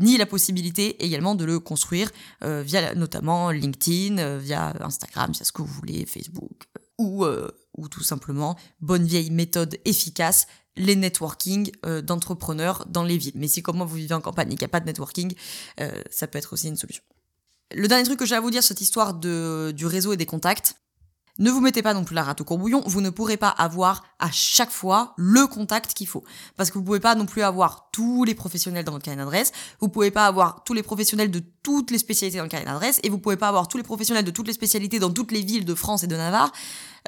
Ni 0.00 0.16
la 0.16 0.26
possibilité 0.26 1.04
également 1.04 1.34
de 1.34 1.44
le 1.44 1.60
construire 1.60 2.10
euh, 2.42 2.62
via 2.62 2.94
notamment 2.94 3.50
LinkedIn, 3.50 4.38
via 4.38 4.74
Instagram, 4.80 5.30
via 5.32 5.44
ce 5.44 5.52
que 5.52 5.62
vous 5.62 5.72
voulez, 5.72 6.04
Facebook, 6.04 6.64
ou, 6.98 7.24
ou 7.76 7.88
tout 7.88 8.02
simplement, 8.02 8.56
bonne 8.80 9.04
vieille 9.04 9.30
méthode 9.30 9.78
efficace, 9.84 10.46
les 10.76 10.96
networking 10.96 11.70
d'entrepreneurs 12.02 12.86
dans 12.86 13.04
les 13.04 13.18
villes. 13.18 13.34
Mais 13.36 13.48
si 13.48 13.62
comme 13.62 13.76
moi 13.76 13.86
vous 13.86 13.96
vivez 13.96 14.14
en 14.14 14.20
campagne 14.20 14.48
et 14.48 14.56
qu'il 14.56 14.60
n'y 14.60 14.66
a 14.66 14.68
pas 14.68 14.80
de 14.80 14.86
networking, 14.86 15.34
ça 16.10 16.26
peut 16.26 16.38
être 16.38 16.52
aussi 16.52 16.68
une 16.68 16.76
solution. 16.76 17.02
Le 17.72 17.88
dernier 17.88 18.04
truc 18.04 18.18
que 18.18 18.26
j'ai 18.26 18.36
à 18.36 18.40
vous 18.40 18.50
dire, 18.50 18.62
cette 18.62 18.80
histoire 18.80 19.14
de, 19.14 19.72
du 19.74 19.86
réseau 19.86 20.12
et 20.12 20.16
des 20.16 20.26
contacts, 20.26 20.76
ne 21.38 21.50
vous 21.50 21.60
mettez 21.60 21.82
pas 21.82 21.94
non 21.94 22.04
plus 22.04 22.14
la 22.14 22.22
rate 22.22 22.40
au 22.40 22.44
courbouillon, 22.44 22.82
vous 22.86 23.00
ne 23.00 23.10
pourrez 23.10 23.36
pas 23.36 23.48
avoir 23.48 24.04
à 24.18 24.30
chaque 24.30 24.70
fois 24.70 25.14
le 25.16 25.46
contact 25.46 25.94
qu'il 25.94 26.06
faut. 26.06 26.22
Parce 26.56 26.70
que 26.70 26.78
vous 26.78 26.84
pouvez 26.84 27.00
pas 27.00 27.14
non 27.14 27.26
plus 27.26 27.42
avoir 27.42 27.88
tous 27.92 28.24
les 28.24 28.34
professionnels 28.34 28.84
dans 28.84 28.92
votre 28.92 29.04
carnet 29.04 29.22
d'adresse, 29.22 29.52
vous 29.80 29.88
pouvez 29.88 30.10
pas 30.10 30.26
avoir 30.26 30.62
tous 30.64 30.74
les 30.74 30.82
professionnels 30.82 31.30
de 31.30 31.42
toutes 31.62 31.90
les 31.90 31.98
spécialités 31.98 32.38
dans 32.38 32.44
le 32.44 32.48
carnet 32.48 32.66
d'adresse, 32.66 33.00
et 33.02 33.08
vous 33.08 33.18
pouvez 33.18 33.36
pas 33.36 33.48
avoir 33.48 33.66
tous 33.68 33.76
les 33.76 33.82
professionnels 33.82 34.24
de 34.24 34.30
toutes 34.30 34.46
les 34.46 34.52
spécialités 34.52 34.98
dans 34.98 35.10
toutes 35.10 35.32
les 35.32 35.42
villes 35.42 35.64
de 35.64 35.74
France 35.74 36.04
et 36.04 36.06
de 36.06 36.16
Navarre 36.16 36.52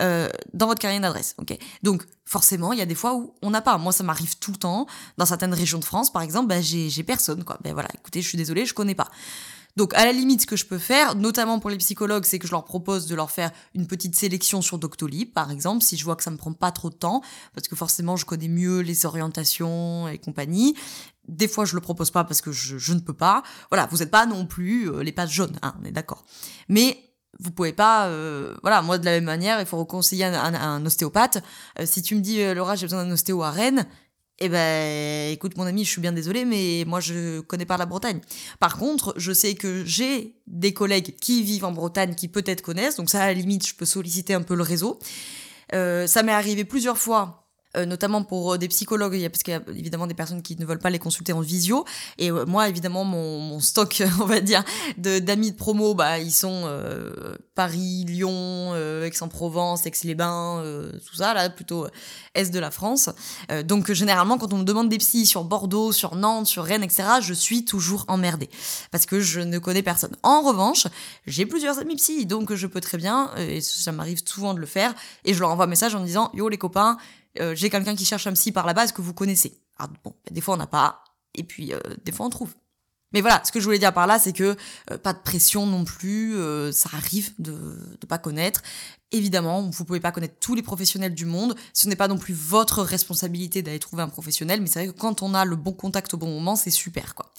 euh, 0.00 0.28
dans 0.52 0.66
votre 0.66 0.80
carnet 0.80 1.00
d'adresse. 1.00 1.36
Donc 1.82 2.04
forcément, 2.24 2.72
il 2.72 2.78
y 2.78 2.82
a 2.82 2.86
des 2.86 2.94
fois 2.94 3.14
où 3.14 3.34
on 3.42 3.50
n'a 3.50 3.62
pas. 3.62 3.78
Moi, 3.78 3.92
ça 3.92 4.02
m'arrive 4.04 4.36
tout 4.38 4.50
le 4.50 4.58
temps. 4.58 4.86
Dans 5.16 5.26
certaines 5.26 5.54
régions 5.54 5.78
de 5.78 5.84
France, 5.84 6.12
par 6.12 6.22
exemple, 6.22 6.48
ben, 6.48 6.62
j'ai 6.62 7.02
personne. 7.02 7.44
Quoi. 7.44 7.58
Ben 7.62 7.72
voilà, 7.72 7.88
écoutez, 7.94 8.22
je 8.22 8.28
suis 8.28 8.38
désolée, 8.38 8.66
je 8.66 8.74
connais 8.74 8.94
pas. 8.94 9.08
Donc 9.76 9.92
à 9.94 10.04
la 10.04 10.12
limite, 10.12 10.42
ce 10.42 10.46
que 10.46 10.56
je 10.56 10.64
peux 10.64 10.78
faire, 10.78 11.14
notamment 11.14 11.58
pour 11.58 11.70
les 11.70 11.76
psychologues, 11.76 12.24
c'est 12.24 12.38
que 12.38 12.46
je 12.46 12.52
leur 12.52 12.64
propose 12.64 13.06
de 13.06 13.14
leur 13.14 13.30
faire 13.30 13.50
une 13.74 13.86
petite 13.86 14.14
sélection 14.14 14.62
sur 14.62 14.78
Doctolib, 14.78 15.32
par 15.32 15.50
exemple, 15.50 15.84
si 15.84 15.96
je 15.96 16.04
vois 16.04 16.16
que 16.16 16.22
ça 16.22 16.30
me 16.30 16.36
prend 16.36 16.52
pas 16.52 16.72
trop 16.72 16.88
de 16.88 16.94
temps, 16.94 17.20
parce 17.54 17.68
que 17.68 17.76
forcément 17.76 18.16
je 18.16 18.24
connais 18.24 18.48
mieux 18.48 18.80
les 18.80 19.04
orientations 19.04 20.08
et 20.08 20.18
compagnie. 20.18 20.74
Des 21.28 21.48
fois, 21.48 21.64
je 21.64 21.74
le 21.74 21.80
propose 21.80 22.10
pas 22.10 22.24
parce 22.24 22.40
que 22.40 22.52
je, 22.52 22.92
ne 22.92 23.00
peux 23.00 23.12
pas. 23.12 23.42
Voilà, 23.70 23.88
vous 23.90 23.98
n'êtes 23.98 24.12
pas 24.12 24.26
non 24.26 24.46
plus 24.46 24.88
euh, 24.88 25.02
les 25.02 25.12
pages 25.12 25.32
jaunes, 25.32 25.58
hein, 25.62 25.74
on 25.82 25.84
est 25.84 25.90
d'accord. 25.90 26.24
Mais 26.68 26.98
vous 27.40 27.50
pouvez 27.50 27.72
pas, 27.72 28.06
euh, 28.06 28.54
voilà, 28.62 28.80
moi 28.80 28.96
de 28.96 29.04
la 29.04 29.10
même 29.10 29.24
manière, 29.24 29.60
il 29.60 29.66
faut 29.66 29.84
conseiller 29.84 30.24
un, 30.24 30.54
un, 30.54 30.86
ostéopathe. 30.86 31.42
Euh, 31.78 31.84
si 31.84 32.00
tu 32.00 32.14
me 32.14 32.20
dis, 32.20 32.54
Laura, 32.54 32.76
j'ai 32.76 32.86
besoin 32.86 33.04
d'un 33.04 33.10
ostéo 33.10 33.42
à 33.42 33.50
Rennes, 33.50 33.86
eh 34.38 34.48
ben, 34.50 35.32
écoute, 35.32 35.56
mon 35.56 35.64
ami, 35.64 35.84
je 35.84 35.90
suis 35.90 36.00
bien 36.00 36.12
désolée, 36.12 36.44
mais 36.44 36.84
moi, 36.86 37.00
je 37.00 37.40
connais 37.40 37.64
pas 37.64 37.78
la 37.78 37.86
Bretagne. 37.86 38.20
Par 38.60 38.76
contre, 38.76 39.14
je 39.16 39.32
sais 39.32 39.54
que 39.54 39.84
j'ai 39.86 40.34
des 40.46 40.74
collègues 40.74 41.16
qui 41.16 41.42
vivent 41.42 41.64
en 41.64 41.72
Bretagne 41.72 42.14
qui 42.14 42.28
peut-être 42.28 42.60
connaissent, 42.60 42.96
donc 42.96 43.08
ça, 43.08 43.22
à 43.22 43.26
la 43.28 43.32
limite, 43.32 43.66
je 43.66 43.74
peux 43.74 43.86
solliciter 43.86 44.34
un 44.34 44.42
peu 44.42 44.54
le 44.54 44.62
réseau. 44.62 44.98
Euh, 45.74 46.06
ça 46.06 46.22
m'est 46.22 46.32
arrivé 46.32 46.64
plusieurs 46.64 46.98
fois 46.98 47.45
notamment 47.84 48.22
pour 48.22 48.58
des 48.58 48.68
psychologues, 48.68 49.28
parce 49.28 49.42
qu'il 49.42 49.54
y 49.54 49.56
a 49.56 49.62
évidemment 49.74 50.06
des 50.06 50.14
personnes 50.14 50.42
qui 50.42 50.56
ne 50.56 50.64
veulent 50.64 50.78
pas 50.78 50.90
les 50.90 50.98
consulter 50.98 51.32
en 51.32 51.40
visio. 51.40 51.84
Et 52.18 52.30
moi, 52.30 52.68
évidemment, 52.68 53.04
mon, 53.04 53.60
stock, 53.60 54.02
on 54.20 54.24
va 54.24 54.40
dire, 54.40 54.64
d'amis 54.96 55.52
de, 55.52 55.56
promo, 55.56 55.94
bah, 55.94 56.18
ils 56.18 56.32
sont 56.32 56.64
Paris, 57.54 58.04
Lyon, 58.06 58.74
Aix-en-Provence, 59.02 59.86
Aix-les-Bains, 59.86 60.62
tout 61.06 61.16
ça, 61.16 61.34
là, 61.34 61.50
plutôt 61.50 61.86
est 62.34 62.50
de 62.50 62.58
la 62.58 62.70
France. 62.70 63.10
donc, 63.64 63.92
généralement, 63.92 64.38
quand 64.38 64.52
on 64.52 64.58
me 64.58 64.64
demande 64.64 64.88
des 64.88 64.98
psys 64.98 65.26
sur 65.26 65.44
Bordeaux, 65.44 65.92
sur 65.92 66.14
Nantes, 66.14 66.46
sur 66.46 66.64
Rennes, 66.64 66.82
etc., 66.82 67.04
je 67.20 67.34
suis 67.34 67.64
toujours 67.64 68.04
emmerdée. 68.08 68.48
Parce 68.90 69.06
que 69.06 69.20
je 69.20 69.40
ne 69.40 69.58
connais 69.58 69.82
personne. 69.82 70.16
En 70.22 70.42
revanche, 70.42 70.86
j'ai 71.26 71.46
plusieurs 71.46 71.78
amis 71.78 71.96
psy, 71.96 72.26
donc 72.26 72.54
je 72.54 72.66
peux 72.66 72.80
très 72.80 72.98
bien, 72.98 73.30
et 73.36 73.60
ça 73.60 73.92
m'arrive 73.92 74.22
souvent 74.24 74.54
de 74.54 74.60
le 74.60 74.66
faire, 74.66 74.94
et 75.24 75.34
je 75.34 75.40
leur 75.40 75.50
envoie 75.50 75.64
un 75.64 75.68
message 75.68 75.94
en 75.94 76.00
me 76.00 76.06
disant 76.06 76.30
Yo 76.34 76.48
les 76.48 76.58
copains, 76.58 76.98
euh, 77.40 77.54
j'ai 77.54 77.70
quelqu'un 77.70 77.94
qui 77.94 78.04
cherche 78.04 78.26
un 78.26 78.32
psy 78.32 78.52
par 78.52 78.66
la 78.66 78.74
base 78.74 78.92
que 78.92 79.02
vous 79.02 79.14
connaissez. 79.14 79.60
Alors 79.78 79.92
bon, 80.04 80.14
des 80.30 80.40
fois 80.40 80.54
on 80.54 80.58
n'a 80.58 80.66
pas, 80.66 81.04
et 81.34 81.44
puis 81.44 81.72
euh, 81.72 81.80
des 82.04 82.12
fois 82.12 82.26
on 82.26 82.30
trouve. 82.30 82.54
Mais 83.12 83.20
voilà, 83.20 83.40
ce 83.44 83.52
que 83.52 83.60
je 83.60 83.64
voulais 83.64 83.78
dire 83.78 83.94
par 83.94 84.06
là, 84.06 84.18
c'est 84.18 84.32
que 84.32 84.56
euh, 84.90 84.98
pas 84.98 85.12
de 85.12 85.20
pression 85.20 85.64
non 85.64 85.84
plus, 85.84 86.36
ça 86.72 86.90
arrive 86.92 87.30
de 87.38 87.52
ne 87.52 88.06
pas 88.06 88.18
connaître. 88.18 88.62
Évidemment, 89.12 89.62
vous 89.62 89.84
pouvez 89.84 90.00
pas 90.00 90.10
connaître 90.10 90.34
tous 90.40 90.54
les 90.54 90.62
professionnels 90.62 91.14
du 91.14 91.24
monde, 91.24 91.54
ce 91.72 91.88
n'est 91.88 91.96
pas 91.96 92.08
non 92.08 92.18
plus 92.18 92.34
votre 92.34 92.82
responsabilité 92.82 93.62
d'aller 93.62 93.78
trouver 93.78 94.02
un 94.02 94.08
professionnel, 94.08 94.60
mais 94.60 94.66
c'est 94.66 94.84
vrai 94.84 94.92
que 94.92 94.98
quand 94.98 95.22
on 95.22 95.32
a 95.34 95.44
le 95.44 95.56
bon 95.56 95.72
contact 95.72 96.12
au 96.14 96.16
bon 96.16 96.28
moment, 96.28 96.56
c'est 96.56 96.70
super 96.70 97.14
quoi. 97.14 97.32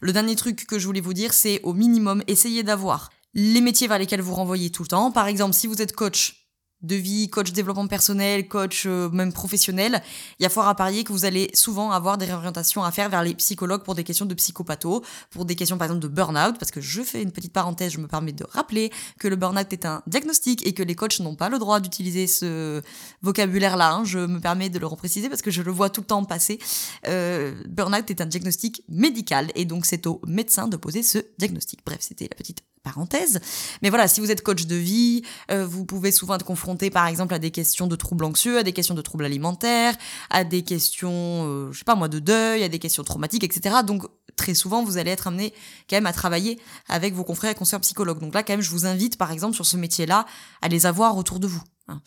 Le 0.00 0.12
dernier 0.12 0.36
truc 0.36 0.66
que 0.66 0.78
je 0.78 0.86
voulais 0.86 1.00
vous 1.00 1.14
dire, 1.14 1.32
c'est 1.32 1.60
au 1.62 1.72
minimum, 1.72 2.22
essayez 2.26 2.62
d'avoir 2.62 3.10
les 3.36 3.60
métiers 3.60 3.86
vers 3.86 3.98
lesquels 3.98 4.22
vous 4.22 4.34
renvoyez 4.34 4.70
tout 4.70 4.82
le 4.82 4.88
temps. 4.88 5.12
Par 5.12 5.26
exemple, 5.28 5.54
si 5.54 5.66
vous 5.66 5.82
êtes 5.82 5.94
coach, 5.94 6.35
de 6.82 6.94
vie, 6.94 7.28
coach 7.28 7.52
développement 7.52 7.86
personnel, 7.86 8.48
coach 8.48 8.84
euh, 8.86 9.08
même 9.10 9.32
professionnel, 9.32 10.02
il 10.38 10.42
y 10.42 10.46
a 10.46 10.48
fort 10.48 10.68
à 10.68 10.74
parier 10.74 11.04
que 11.04 11.12
vous 11.12 11.24
allez 11.24 11.50
souvent 11.54 11.90
avoir 11.90 12.18
des 12.18 12.26
réorientations 12.26 12.84
à 12.84 12.90
faire 12.90 13.08
vers 13.08 13.22
les 13.22 13.34
psychologues 13.34 13.82
pour 13.82 13.94
des 13.94 14.04
questions 14.04 14.26
de 14.26 14.34
psychopatho, 14.34 15.02
pour 15.30 15.46
des 15.46 15.56
questions 15.56 15.78
par 15.78 15.86
exemple 15.86 16.02
de 16.02 16.08
burn-out, 16.08 16.58
parce 16.58 16.70
que 16.70 16.80
je 16.80 17.02
fais 17.02 17.22
une 17.22 17.32
petite 17.32 17.52
parenthèse, 17.52 17.92
je 17.92 17.98
me 17.98 18.06
permets 18.06 18.32
de 18.32 18.44
rappeler 18.44 18.92
que 19.18 19.26
le 19.26 19.36
burn-out 19.36 19.72
est 19.72 19.86
un 19.86 20.02
diagnostic 20.06 20.66
et 20.66 20.74
que 20.74 20.82
les 20.82 20.94
coachs 20.94 21.20
n'ont 21.20 21.34
pas 21.34 21.48
le 21.48 21.58
droit 21.58 21.80
d'utiliser 21.80 22.26
ce 22.26 22.82
vocabulaire-là. 23.22 23.94
Hein. 23.94 24.04
Je 24.04 24.18
me 24.18 24.40
permets 24.40 24.68
de 24.68 24.78
le 24.78 24.86
repréciser 24.86 25.28
parce 25.28 25.42
que 25.42 25.50
je 25.50 25.62
le 25.62 25.72
vois 25.72 25.90
tout 25.90 26.02
le 26.02 26.06
temps 26.06 26.24
passer. 26.24 26.58
Euh, 27.08 27.54
burn-out 27.68 28.10
est 28.10 28.20
un 28.20 28.26
diagnostic 28.26 28.82
médical 28.88 29.50
et 29.54 29.64
donc 29.64 29.86
c'est 29.86 30.06
au 30.06 30.20
médecin 30.26 30.68
de 30.68 30.76
poser 30.76 31.02
ce 31.02 31.18
diagnostic. 31.38 31.80
Bref, 31.84 31.98
c'était 32.00 32.28
la 32.30 32.36
petite 32.36 32.62
parenthèse. 32.86 33.40
Mais 33.82 33.90
voilà, 33.90 34.06
si 34.06 34.20
vous 34.20 34.30
êtes 34.30 34.42
coach 34.42 34.66
de 34.66 34.76
vie, 34.76 35.22
euh, 35.50 35.66
vous 35.66 35.84
pouvez 35.84 36.12
souvent 36.12 36.36
être 36.36 36.44
confronté 36.44 36.88
par 36.88 37.08
exemple 37.08 37.34
à 37.34 37.40
des 37.40 37.50
questions 37.50 37.88
de 37.88 37.96
troubles 37.96 38.24
anxieux, 38.24 38.58
à 38.58 38.62
des 38.62 38.72
questions 38.72 38.94
de 38.94 39.02
troubles 39.02 39.24
alimentaires, 39.24 39.96
à 40.30 40.44
des 40.44 40.62
questions, 40.62 41.10
euh, 41.12 41.72
je 41.72 41.78
sais 41.78 41.84
pas 41.84 41.96
moi, 41.96 42.06
de 42.06 42.20
deuil, 42.20 42.62
à 42.62 42.68
des 42.68 42.78
questions 42.78 43.02
traumatiques, 43.02 43.42
etc. 43.42 43.78
Donc 43.84 44.06
très 44.36 44.54
souvent, 44.54 44.84
vous 44.84 44.98
allez 44.98 45.10
être 45.10 45.26
amené 45.26 45.52
quand 45.90 45.96
même 45.96 46.06
à 46.06 46.12
travailler 46.12 46.60
avec 46.88 47.12
vos 47.12 47.24
confrères 47.24 47.50
et 47.50 47.54
consoeurs 47.56 47.80
psychologues. 47.80 48.20
Donc 48.20 48.34
là, 48.34 48.44
quand 48.44 48.52
même, 48.52 48.62
je 48.62 48.70
vous 48.70 48.86
invite 48.86 49.18
par 49.18 49.32
exemple 49.32 49.56
sur 49.56 49.66
ce 49.66 49.76
métier-là 49.76 50.24
à 50.62 50.68
les 50.68 50.86
avoir 50.86 51.16
autour 51.16 51.40
de 51.40 51.48
vous. 51.48 51.62
Hein. 51.88 52.00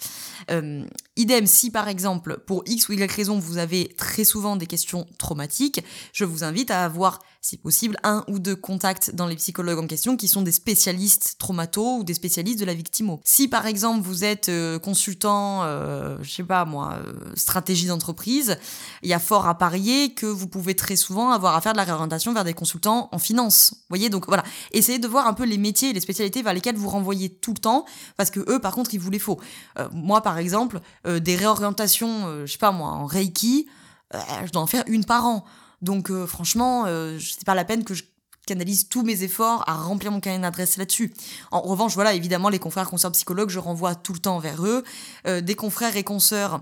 Euh, 0.51 0.86
idem, 1.19 1.45
si 1.45 1.71
par 1.71 1.88
exemple, 1.88 2.41
pour 2.45 2.63
X 2.65 2.89
ou 2.89 2.93
Y 2.93 3.11
raison, 3.11 3.39
vous 3.39 3.57
avez 3.57 3.93
très 3.97 4.23
souvent 4.23 4.55
des 4.55 4.65
questions 4.65 5.05
traumatiques, 5.17 5.83
je 6.13 6.25
vous 6.25 6.43
invite 6.43 6.71
à 6.71 6.83
avoir, 6.83 7.19
si 7.41 7.57
possible, 7.57 7.97
un 8.03 8.23
ou 8.27 8.39
deux 8.39 8.55
contacts 8.55 9.13
dans 9.13 9.27
les 9.27 9.35
psychologues 9.35 9.79
en 9.79 9.88
question 9.88 10.17
qui 10.17 10.27
sont 10.27 10.41
des 10.41 10.51
spécialistes 10.51 11.35
traumato 11.38 11.97
ou 11.97 12.03
des 12.03 12.13
spécialistes 12.13 12.59
de 12.59 12.65
la 12.65 12.73
victimo. 12.73 13.19
Si 13.23 13.47
par 13.47 13.65
exemple 13.65 14.01
vous 14.01 14.23
êtes 14.23 14.49
euh, 14.49 14.79
consultant, 14.79 15.63
euh, 15.63 16.17
je 16.21 16.31
sais 16.31 16.43
pas 16.43 16.65
moi, 16.65 16.99
euh, 17.05 17.13
stratégie 17.35 17.88
d'entreprise, 17.88 18.57
il 19.03 19.09
y 19.09 19.13
a 19.13 19.19
fort 19.19 19.47
à 19.47 19.57
parier 19.57 20.13
que 20.13 20.25
vous 20.25 20.47
pouvez 20.47 20.75
très 20.75 20.95
souvent 20.95 21.31
avoir 21.31 21.55
à 21.55 21.61
faire 21.61 21.73
de 21.73 21.77
la 21.77 21.83
réorientation 21.83 22.33
vers 22.33 22.43
des 22.43 22.53
consultants 22.53 23.09
en 23.11 23.19
finance. 23.19 23.71
Vous 23.73 23.85
voyez, 23.89 24.09
donc 24.09 24.27
voilà, 24.27 24.43
essayez 24.71 24.99
de 24.99 25.07
voir 25.07 25.27
un 25.27 25.33
peu 25.33 25.45
les 25.45 25.57
métiers 25.57 25.89
et 25.89 25.93
les 25.93 25.99
spécialités 25.99 26.41
vers 26.41 26.53
lesquelles 26.53 26.75
vous 26.75 26.89
renvoyez 26.89 27.29
tout 27.29 27.53
le 27.53 27.59
temps, 27.59 27.85
parce 28.17 28.29
que 28.29 28.39
eux, 28.51 28.59
par 28.59 28.73
contre, 28.73 28.93
il 28.93 28.99
vous 28.99 29.09
les 29.09 29.19
faut. 29.19 29.39
Euh, 29.77 29.88
moi, 29.93 30.21
par 30.21 30.38
exemple, 30.38 30.79
euh, 31.09 31.19
des 31.19 31.35
réorientations, 31.35 32.27
euh, 32.27 32.45
je 32.45 32.53
sais 32.53 32.57
pas 32.57 32.71
moi, 32.71 32.89
en 32.89 33.05
Reiki, 33.05 33.67
je 34.13 34.51
dois 34.51 34.61
en 34.61 34.67
faire 34.67 34.83
une 34.87 35.05
par 35.05 35.25
an. 35.25 35.45
Donc 35.81 36.11
franchement, 36.25 36.85
c'est 37.19 37.45
pas 37.45 37.53
la 37.53 37.63
peine 37.63 37.85
que 37.85 37.93
je 37.93 38.03
canalise 38.48 38.89
tous 38.89 39.03
mes 39.03 39.22
efforts 39.22 39.63
à 39.67 39.75
remplir 39.75 40.11
mon 40.11 40.19
carnet 40.19 40.39
d'adresse 40.39 40.77
là-dessus. 40.77 41.13
En 41.51 41.61
revanche, 41.61 41.93
voilà, 41.93 42.15
évidemment, 42.15 42.50
les 42.50 42.57
confrères, 42.57 42.89
consoeurs, 42.89 43.11
psychologues, 43.11 43.50
je 43.50 43.59
renvoie 43.59 43.93
tout 43.93 44.11
le 44.11 44.19
temps 44.19 44.39
vers 44.39 44.65
eux. 44.65 44.83
des 45.25 45.55
confrères 45.55 45.95
et 45.95 46.03
consoeurs 46.03 46.61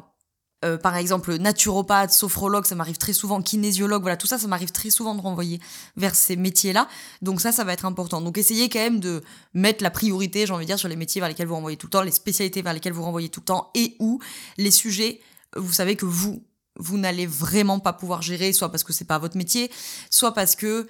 euh, 0.67 0.77
par 0.77 0.97
exemple, 0.97 1.36
naturopathe, 1.38 2.12
sophrologue, 2.12 2.65
ça 2.65 2.75
m'arrive 2.75 2.97
très 2.97 3.13
souvent, 3.13 3.41
kinésiologue, 3.41 4.01
voilà, 4.01 4.17
tout 4.17 4.27
ça, 4.27 4.38
ça 4.38 4.47
m'arrive 4.47 4.71
très 4.71 4.89
souvent 4.89 5.15
de 5.15 5.21
renvoyer 5.21 5.60
vers 5.95 6.15
ces 6.15 6.36
métiers-là. 6.36 6.88
Donc 7.21 7.41
ça, 7.41 7.51
ça 7.51 7.63
va 7.63 7.73
être 7.73 7.86
important. 7.86 8.21
Donc 8.21 8.38
essayez 8.38 8.69
quand 8.69 8.80
même 8.80 8.99
de 8.99 9.23
mettre 9.53 9.84
la 9.84 9.91
priorité, 9.91 10.45
j'ai 10.45 10.53
envie 10.53 10.65
de 10.65 10.69
dire, 10.69 10.80
sur 10.80 10.89
les 10.89 10.95
métiers 10.95 11.21
vers 11.21 11.30
lesquels 11.30 11.47
vous 11.47 11.56
renvoyez 11.56 11.77
tout 11.77 11.88
le 11.88 11.91
temps, 11.91 12.01
les 12.01 12.12
spécialités 12.12 12.62
vers 12.62 12.73
lesquelles 12.73 12.93
vous 12.93 13.03
renvoyez 13.03 13.30
tout 13.30 13.39
le 13.39 13.45
temps, 13.45 13.71
et 13.75 13.95
où 13.99 14.19
les 14.58 14.71
sujets, 14.71 15.21
vous 15.56 15.73
savez 15.73 15.95
que 15.95 16.06
vous, 16.06 16.43
vous 16.77 16.97
n'allez 16.97 17.25
vraiment 17.25 17.80
pas 17.80 17.93
pouvoir 17.93 18.21
gérer, 18.21 18.53
soit 18.53 18.69
parce 18.69 18.84
que 18.84 18.93
c'est 18.93 19.06
pas 19.06 19.17
votre 19.17 19.38
métier, 19.38 19.71
soit 20.10 20.34
parce 20.34 20.56
que 20.56 20.88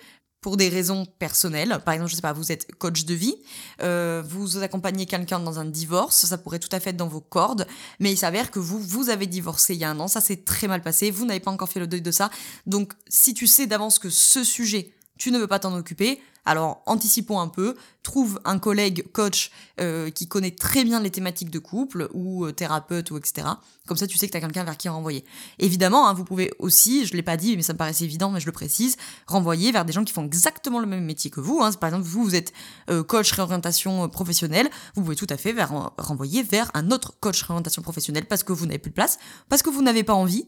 pour 0.47 0.55
des 0.55 0.69
raisons 0.69 1.05
personnelles. 1.19 1.77
Par 1.83 1.93
exemple, 1.93 2.09
je 2.09 2.15
sais 2.15 2.21
pas, 2.21 2.31
vous 2.31 2.53
êtes 2.53 2.73
coach 2.77 3.03
de 3.03 3.13
vie, 3.13 3.35
euh, 3.81 4.23
vous 4.25 4.59
accompagnez 4.59 5.05
quelqu'un 5.05 5.41
dans 5.41 5.59
un 5.59 5.65
divorce, 5.65 6.25
ça 6.25 6.37
pourrait 6.37 6.59
tout 6.59 6.69
à 6.71 6.79
fait 6.79 6.91
être 6.91 6.95
dans 6.95 7.09
vos 7.09 7.19
cordes, 7.19 7.67
mais 7.99 8.13
il 8.13 8.17
s'avère 8.17 8.49
que 8.49 8.59
vous, 8.59 8.79
vous 8.79 9.09
avez 9.09 9.27
divorcé 9.27 9.73
il 9.73 9.81
y 9.81 9.83
a 9.83 9.89
un 9.89 9.99
an, 9.99 10.07
ça 10.07 10.21
s'est 10.21 10.37
très 10.45 10.69
mal 10.69 10.81
passé, 10.81 11.11
vous 11.11 11.25
n'avez 11.25 11.41
pas 11.41 11.51
encore 11.51 11.67
fait 11.67 11.81
le 11.81 11.87
deuil 11.87 12.01
de 12.01 12.11
ça. 12.11 12.29
Donc, 12.65 12.93
si 13.09 13.33
tu 13.33 13.45
sais 13.45 13.67
d'avance 13.67 13.99
que 13.99 14.09
ce 14.09 14.45
sujet, 14.45 14.93
tu 15.17 15.31
ne 15.31 15.39
veux 15.39 15.47
pas 15.47 15.59
t'en 15.59 15.75
occuper, 15.75 16.21
alors 16.47 16.81
anticipons 16.85 17.41
un 17.41 17.49
peu, 17.49 17.75
trouve 18.03 18.39
un 18.45 18.57
collègue 18.57 19.11
coach 19.11 19.51
euh, 19.81 20.09
qui 20.09 20.29
connaît 20.29 20.51
très 20.51 20.85
bien 20.85 21.01
les 21.01 21.09
thématiques 21.09 21.49
de 21.49 21.59
couple 21.59 22.07
ou 22.13 22.45
euh, 22.45 22.53
thérapeute 22.53 23.11
ou 23.11 23.17
etc. 23.17 23.45
Comme 23.85 23.97
ça 23.97 24.07
tu 24.07 24.17
sais 24.17 24.27
que 24.27 24.31
tu 24.31 24.37
as 24.37 24.41
quelqu'un 24.41 24.63
vers 24.63 24.77
qui 24.77 24.87
renvoyer. 24.87 25.25
Évidemment, 25.59 26.07
hein, 26.07 26.13
vous 26.13 26.23
pouvez 26.23 26.51
aussi, 26.59 27.05
je 27.05 27.13
l'ai 27.15 27.21
pas 27.21 27.35
dit 27.35 27.57
mais 27.57 27.63
ça 27.63 27.73
me 27.73 27.77
paraissait 27.77 28.05
évident 28.05 28.31
mais 28.31 28.39
je 28.39 28.45
le 28.45 28.53
précise, 28.53 28.95
renvoyer 29.27 29.73
vers 29.73 29.83
des 29.83 29.91
gens 29.91 30.05
qui 30.05 30.13
font 30.13 30.23
exactement 30.23 30.79
le 30.79 30.87
même 30.87 31.03
métier 31.03 31.29
que 31.29 31.41
vous. 31.41 31.59
Hein. 31.61 31.71
Par 31.73 31.89
exemple, 31.89 32.05
vous, 32.05 32.23
vous 32.23 32.35
êtes 32.35 32.53
euh, 32.89 33.03
coach 33.03 33.29
réorientation 33.33 34.07
professionnelle, 34.07 34.69
vous 34.95 35.01
pouvez 35.01 35.17
tout 35.17 35.27
à 35.29 35.35
fait 35.35 35.53
renvoyer 35.97 36.43
vers 36.43 36.71
un 36.75 36.91
autre 36.91 37.13
coach 37.19 37.41
réorientation 37.43 37.81
professionnelle 37.81 38.25
parce 38.25 38.43
que 38.43 38.53
vous 38.53 38.65
n'avez 38.65 38.79
plus 38.79 38.91
de 38.91 38.95
place, 38.95 39.19
parce 39.49 39.61
que 39.61 39.69
vous 39.69 39.81
n'avez 39.81 40.03
pas 40.03 40.13
envie 40.13 40.45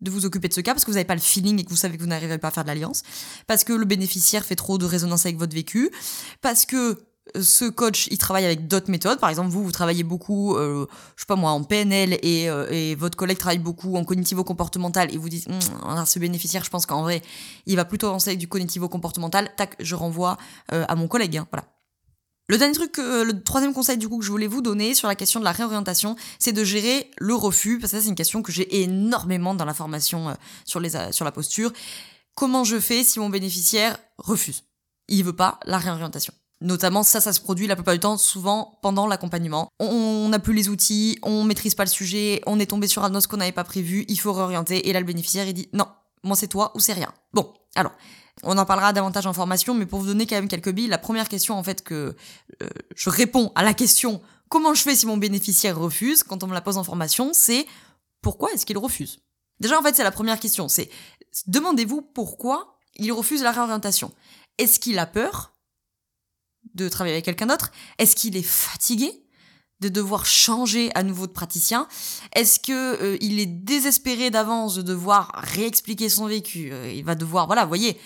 de 0.00 0.10
vous 0.10 0.26
occuper 0.26 0.48
de 0.48 0.54
ce 0.54 0.60
cas 0.60 0.72
parce 0.72 0.84
que 0.84 0.90
vous 0.90 0.96
n'avez 0.96 1.06
pas 1.06 1.14
le 1.14 1.20
feeling 1.20 1.58
et 1.60 1.64
que 1.64 1.70
vous 1.70 1.76
savez 1.76 1.96
que 1.96 2.02
vous 2.02 2.08
n'arrivez 2.08 2.38
pas 2.38 2.48
à 2.48 2.50
faire 2.50 2.64
de 2.64 2.68
l'alliance, 2.68 3.02
parce 3.46 3.64
que 3.64 3.72
le 3.72 3.84
bénéficiaire 3.84 4.44
fait 4.44 4.56
trop 4.56 4.78
de 4.78 4.84
résonance 4.84 5.26
avec 5.26 5.38
votre 5.38 5.54
vécu, 5.54 5.90
parce 6.42 6.66
que 6.66 6.98
euh, 7.34 7.42
ce 7.42 7.64
coach, 7.64 8.08
il 8.10 8.18
travaille 8.18 8.44
avec 8.44 8.68
d'autres 8.68 8.90
méthodes. 8.90 9.18
Par 9.18 9.30
exemple, 9.30 9.50
vous, 9.50 9.64
vous 9.64 9.72
travaillez 9.72 10.04
beaucoup, 10.04 10.56
euh, 10.56 10.86
je 11.16 11.22
sais 11.22 11.26
pas 11.26 11.36
moi, 11.36 11.50
en 11.50 11.64
PNL 11.64 12.18
et, 12.22 12.48
euh, 12.48 12.68
et 12.70 12.94
votre 12.94 13.16
collègue 13.16 13.38
travaille 13.38 13.58
beaucoup 13.58 13.96
en 13.96 14.04
cognitivo-comportemental 14.04 15.12
et 15.12 15.18
vous 15.18 15.28
dites, 15.28 15.48
hum, 15.48 16.04
ce 16.06 16.18
bénéficiaire, 16.18 16.64
je 16.64 16.70
pense 16.70 16.86
qu'en 16.86 17.02
vrai, 17.02 17.22
il 17.66 17.76
va 17.76 17.84
plutôt 17.84 18.06
avancer 18.06 18.30
avec 18.30 18.38
du 18.38 18.48
cognitivo-comportemental. 18.48 19.50
Tac, 19.56 19.76
je 19.80 19.94
renvoie 19.94 20.36
à 20.68 20.94
mon 20.94 21.08
collègue. 21.08 21.38
Hein, 21.38 21.46
voilà. 21.50 21.66
Le 22.48 22.58
dernier 22.58 22.74
truc, 22.74 22.98
le 22.98 23.32
troisième 23.42 23.74
conseil 23.74 23.98
du 23.98 24.08
coup 24.08 24.18
que 24.18 24.24
je 24.24 24.30
voulais 24.30 24.46
vous 24.46 24.62
donner 24.62 24.94
sur 24.94 25.08
la 25.08 25.16
question 25.16 25.40
de 25.40 25.44
la 25.44 25.50
réorientation, 25.50 26.14
c'est 26.38 26.52
de 26.52 26.62
gérer 26.62 27.10
le 27.18 27.34
refus, 27.34 27.80
parce 27.80 27.90
que 27.90 27.98
ça 27.98 28.02
c'est 28.02 28.08
une 28.08 28.14
question 28.14 28.40
que 28.42 28.52
j'ai 28.52 28.82
énormément 28.82 29.54
dans 29.54 29.64
la 29.64 29.74
formation 29.74 30.28
euh, 30.28 30.34
sur, 30.64 30.78
les, 30.78 30.94
euh, 30.94 31.10
sur 31.10 31.24
la 31.24 31.32
posture. 31.32 31.72
Comment 32.36 32.62
je 32.62 32.78
fais 32.78 33.02
si 33.02 33.18
mon 33.18 33.30
bénéficiaire 33.30 33.98
refuse? 34.18 34.62
Il 35.08 35.24
veut 35.24 35.32
pas 35.32 35.58
la 35.64 35.78
réorientation. 35.78 36.32
Notamment, 36.60 37.02
ça, 37.02 37.20
ça 37.20 37.32
se 37.32 37.40
produit 37.40 37.66
la 37.66 37.74
plupart 37.74 37.94
du 37.94 38.00
temps, 38.00 38.16
souvent 38.16 38.78
pendant 38.80 39.06
l'accompagnement. 39.06 39.68
On 39.80 40.28
n'a 40.28 40.38
plus 40.38 40.54
les 40.54 40.68
outils, 40.68 41.18
on 41.22 41.42
maîtrise 41.42 41.74
pas 41.74 41.84
le 41.84 41.90
sujet, 41.90 42.40
on 42.46 42.60
est 42.60 42.66
tombé 42.66 42.86
sur 42.86 43.04
un 43.04 43.14
os 43.14 43.26
qu'on 43.26 43.38
n'avait 43.38 43.52
pas 43.52 43.64
prévu, 43.64 44.04
il 44.08 44.18
faut 44.20 44.32
réorienter, 44.32 44.88
et 44.88 44.92
là 44.92 45.00
le 45.00 45.06
bénéficiaire 45.06 45.48
il 45.48 45.54
dit 45.54 45.68
non, 45.72 45.86
moi 46.22 46.36
c'est 46.36 46.46
toi 46.46 46.70
ou 46.76 46.80
c'est 46.80 46.92
rien. 46.92 47.12
Bon, 47.34 47.52
alors, 47.76 47.92
on 48.42 48.58
en 48.58 48.66
parlera 48.66 48.92
davantage 48.92 49.26
en 49.26 49.32
formation, 49.32 49.74
mais 49.74 49.86
pour 49.86 50.00
vous 50.00 50.06
donner 50.06 50.26
quand 50.26 50.36
même 50.36 50.48
quelques 50.48 50.72
billes, 50.72 50.88
la 50.88 50.98
première 50.98 51.28
question 51.28 51.56
en 51.56 51.62
fait 51.62 51.82
que 51.82 52.14
euh, 52.62 52.68
je 52.94 53.10
réponds 53.10 53.52
à 53.54 53.62
la 53.62 53.74
question 53.74 54.20
comment 54.48 54.74
je 54.74 54.82
fais 54.82 54.94
si 54.94 55.06
mon 55.06 55.16
bénéficiaire 55.16 55.78
refuse 55.78 56.22
quand 56.22 56.42
on 56.42 56.46
me 56.46 56.54
la 56.54 56.60
pose 56.60 56.76
en 56.76 56.84
formation, 56.84 57.30
c'est 57.32 57.66
pourquoi 58.22 58.52
est-ce 58.52 58.66
qu'il 58.66 58.78
refuse? 58.78 59.20
Déjà 59.60 59.78
en 59.78 59.82
fait 59.82 59.96
c'est 59.96 60.04
la 60.04 60.12
première 60.12 60.38
question, 60.38 60.68
c'est 60.68 60.90
demandez-vous 61.46 62.02
pourquoi 62.02 62.78
il 62.96 63.12
refuse 63.12 63.42
la 63.42 63.52
réorientation. 63.52 64.12
Est-ce 64.58 64.80
qu'il 64.80 64.98
a 64.98 65.06
peur 65.06 65.52
de 66.74 66.88
travailler 66.88 67.14
avec 67.14 67.24
quelqu'un 67.24 67.46
d'autre? 67.46 67.72
Est-ce 67.98 68.16
qu'il 68.16 68.36
est 68.36 68.42
fatigué? 68.42 69.25
De 69.80 69.88
devoir 69.88 70.24
changer 70.24 70.90
à 70.94 71.02
nouveau 71.02 71.26
de 71.26 71.32
praticien 71.32 71.86
Est-ce 72.34 72.58
que 72.60 72.72
euh, 72.72 73.16
il 73.20 73.38
est 73.40 73.46
désespéré 73.46 74.30
d'avance 74.30 74.74
de 74.74 74.82
devoir 74.82 75.32
réexpliquer 75.34 76.08
son 76.08 76.26
vécu 76.26 76.70
euh, 76.72 76.90
Il 76.92 77.04
va 77.04 77.14
devoir, 77.14 77.46
voilà, 77.46 77.64
voyez, 77.66 77.98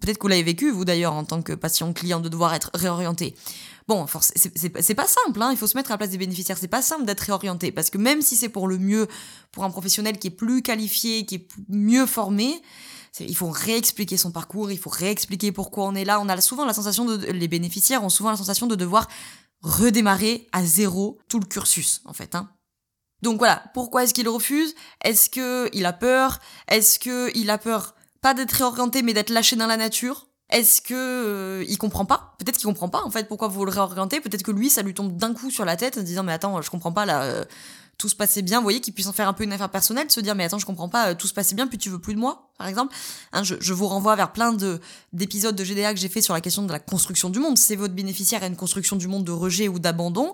Peut-être 0.00 0.18
que 0.18 0.22
vous 0.22 0.28
l'avez 0.28 0.42
vécu, 0.42 0.70
vous 0.70 0.84
d'ailleurs, 0.84 1.12
en 1.12 1.24
tant 1.24 1.42
que 1.42 1.52
patient 1.52 1.92
client, 1.92 2.20
de 2.20 2.28
devoir 2.28 2.54
être 2.54 2.70
réorienté. 2.74 3.34
Bon, 3.88 4.04
c'est 4.20 4.94
pas 4.94 5.06
simple, 5.06 5.40
hein, 5.40 5.50
il 5.52 5.56
faut 5.56 5.68
se 5.68 5.76
mettre 5.76 5.92
à 5.92 5.94
la 5.94 5.98
place 5.98 6.10
des 6.10 6.18
bénéficiaires. 6.18 6.58
C'est 6.58 6.66
pas 6.66 6.82
simple 6.82 7.04
d'être 7.04 7.20
réorienté 7.20 7.70
parce 7.70 7.88
que 7.88 7.98
même 7.98 8.20
si 8.20 8.36
c'est 8.36 8.48
pour 8.48 8.66
le 8.66 8.78
mieux, 8.78 9.06
pour 9.52 9.62
un 9.62 9.70
professionnel 9.70 10.18
qui 10.18 10.26
est 10.26 10.32
plus 10.32 10.60
qualifié, 10.62 11.24
qui 11.24 11.36
est 11.36 11.48
mieux 11.68 12.06
formé, 12.06 12.60
il 13.20 13.36
faut 13.36 13.48
réexpliquer 13.48 14.16
son 14.16 14.32
parcours, 14.32 14.72
il 14.72 14.78
faut 14.78 14.90
réexpliquer 14.90 15.52
pourquoi 15.52 15.86
on 15.86 15.94
est 15.94 16.04
là. 16.04 16.20
On 16.20 16.28
a 16.28 16.40
souvent 16.40 16.64
la 16.64 16.74
sensation 16.74 17.04
de, 17.04 17.26
les 17.30 17.48
bénéficiaires 17.48 18.02
ont 18.02 18.08
souvent 18.08 18.30
la 18.30 18.36
sensation 18.36 18.66
de 18.66 18.74
devoir 18.74 19.06
redémarrer 19.66 20.46
à 20.52 20.64
zéro 20.64 21.18
tout 21.28 21.40
le 21.40 21.46
cursus, 21.46 22.00
en 22.04 22.12
fait. 22.12 22.34
Hein. 22.34 22.48
Donc 23.22 23.38
voilà, 23.38 23.64
pourquoi 23.74 24.04
est-ce 24.04 24.14
qu'il 24.14 24.28
refuse? 24.28 24.74
Est-ce 25.02 25.28
qu'il 25.28 25.84
a 25.84 25.92
peur? 25.92 26.38
Est-ce 26.68 26.98
qu'il 26.98 27.50
a 27.50 27.58
peur 27.58 27.94
pas 28.20 28.34
d'être 28.34 28.52
réorienté 28.52 29.02
mais 29.02 29.12
d'être 29.12 29.30
lâché 29.30 29.56
dans 29.56 29.66
la 29.66 29.76
nature? 29.76 30.28
Est-ce 30.50 30.80
que 30.80 30.94
euh, 30.94 31.64
il 31.68 31.76
comprend 31.78 32.04
pas? 32.04 32.36
Peut-être 32.38 32.56
qu'il 32.56 32.66
comprend 32.66 32.88
pas 32.88 33.02
en 33.02 33.10
fait 33.10 33.26
pourquoi 33.26 33.48
vous 33.48 33.64
le 33.64 33.72
réorientez? 33.72 34.20
Peut-être 34.20 34.44
que 34.44 34.52
lui 34.52 34.70
ça 34.70 34.82
lui 34.82 34.94
tombe 34.94 35.16
d'un 35.16 35.34
coup 35.34 35.50
sur 35.50 35.64
la 35.64 35.76
tête 35.76 35.98
en 35.98 36.02
disant 36.02 36.22
mais 36.22 36.32
attends 36.32 36.62
je 36.62 36.70
comprends 36.70 36.92
pas 36.92 37.04
là 37.04 37.22
euh, 37.22 37.44
tout 37.98 38.08
se 38.08 38.16
passait 38.16 38.42
bien. 38.42 38.58
Vous 38.58 38.64
voyez 38.64 38.80
qu'il 38.80 38.92
puisse 38.94 39.06
en 39.06 39.12
faire 39.12 39.28
un 39.28 39.32
peu 39.32 39.44
une 39.44 39.52
affaire 39.52 39.70
personnelle, 39.70 40.10
se 40.10 40.20
dire 40.20 40.34
mais 40.34 40.44
attends 40.44 40.58
je 40.58 40.66
comprends 40.66 40.88
pas 40.88 41.08
euh, 41.10 41.14
tout 41.14 41.26
se 41.26 41.34
passait 41.34 41.54
bien 41.54 41.66
puis 41.66 41.78
tu 41.78 41.90
veux 41.90 41.98
plus 41.98 42.14
de 42.14 42.18
moi 42.18 42.50
par 42.58 42.66
exemple. 42.66 42.94
Hein, 43.32 43.42
je, 43.42 43.54
je, 43.60 43.72
vous 43.74 43.86
renvoie 43.86 44.16
vers 44.16 44.32
plein 44.32 44.52
de 44.52 44.80
d'épisodes 45.12 45.54
de 45.54 45.64
GDA 45.64 45.92
que 45.92 46.00
j'ai 46.00 46.08
fait 46.08 46.22
sur 46.22 46.32
la 46.32 46.40
question 46.40 46.62
de 46.62 46.72
la 46.72 46.78
construction 46.78 47.30
du 47.30 47.38
monde. 47.38 47.58
C'est 47.58 47.76
votre 47.76 47.94
bénéficiaire 47.94 48.42
à 48.42 48.46
une 48.46 48.56
construction 48.56 48.96
du 48.96 49.08
monde 49.08 49.24
de 49.24 49.32
rejet 49.32 49.68
ou 49.68 49.78
d'abandon. 49.78 50.32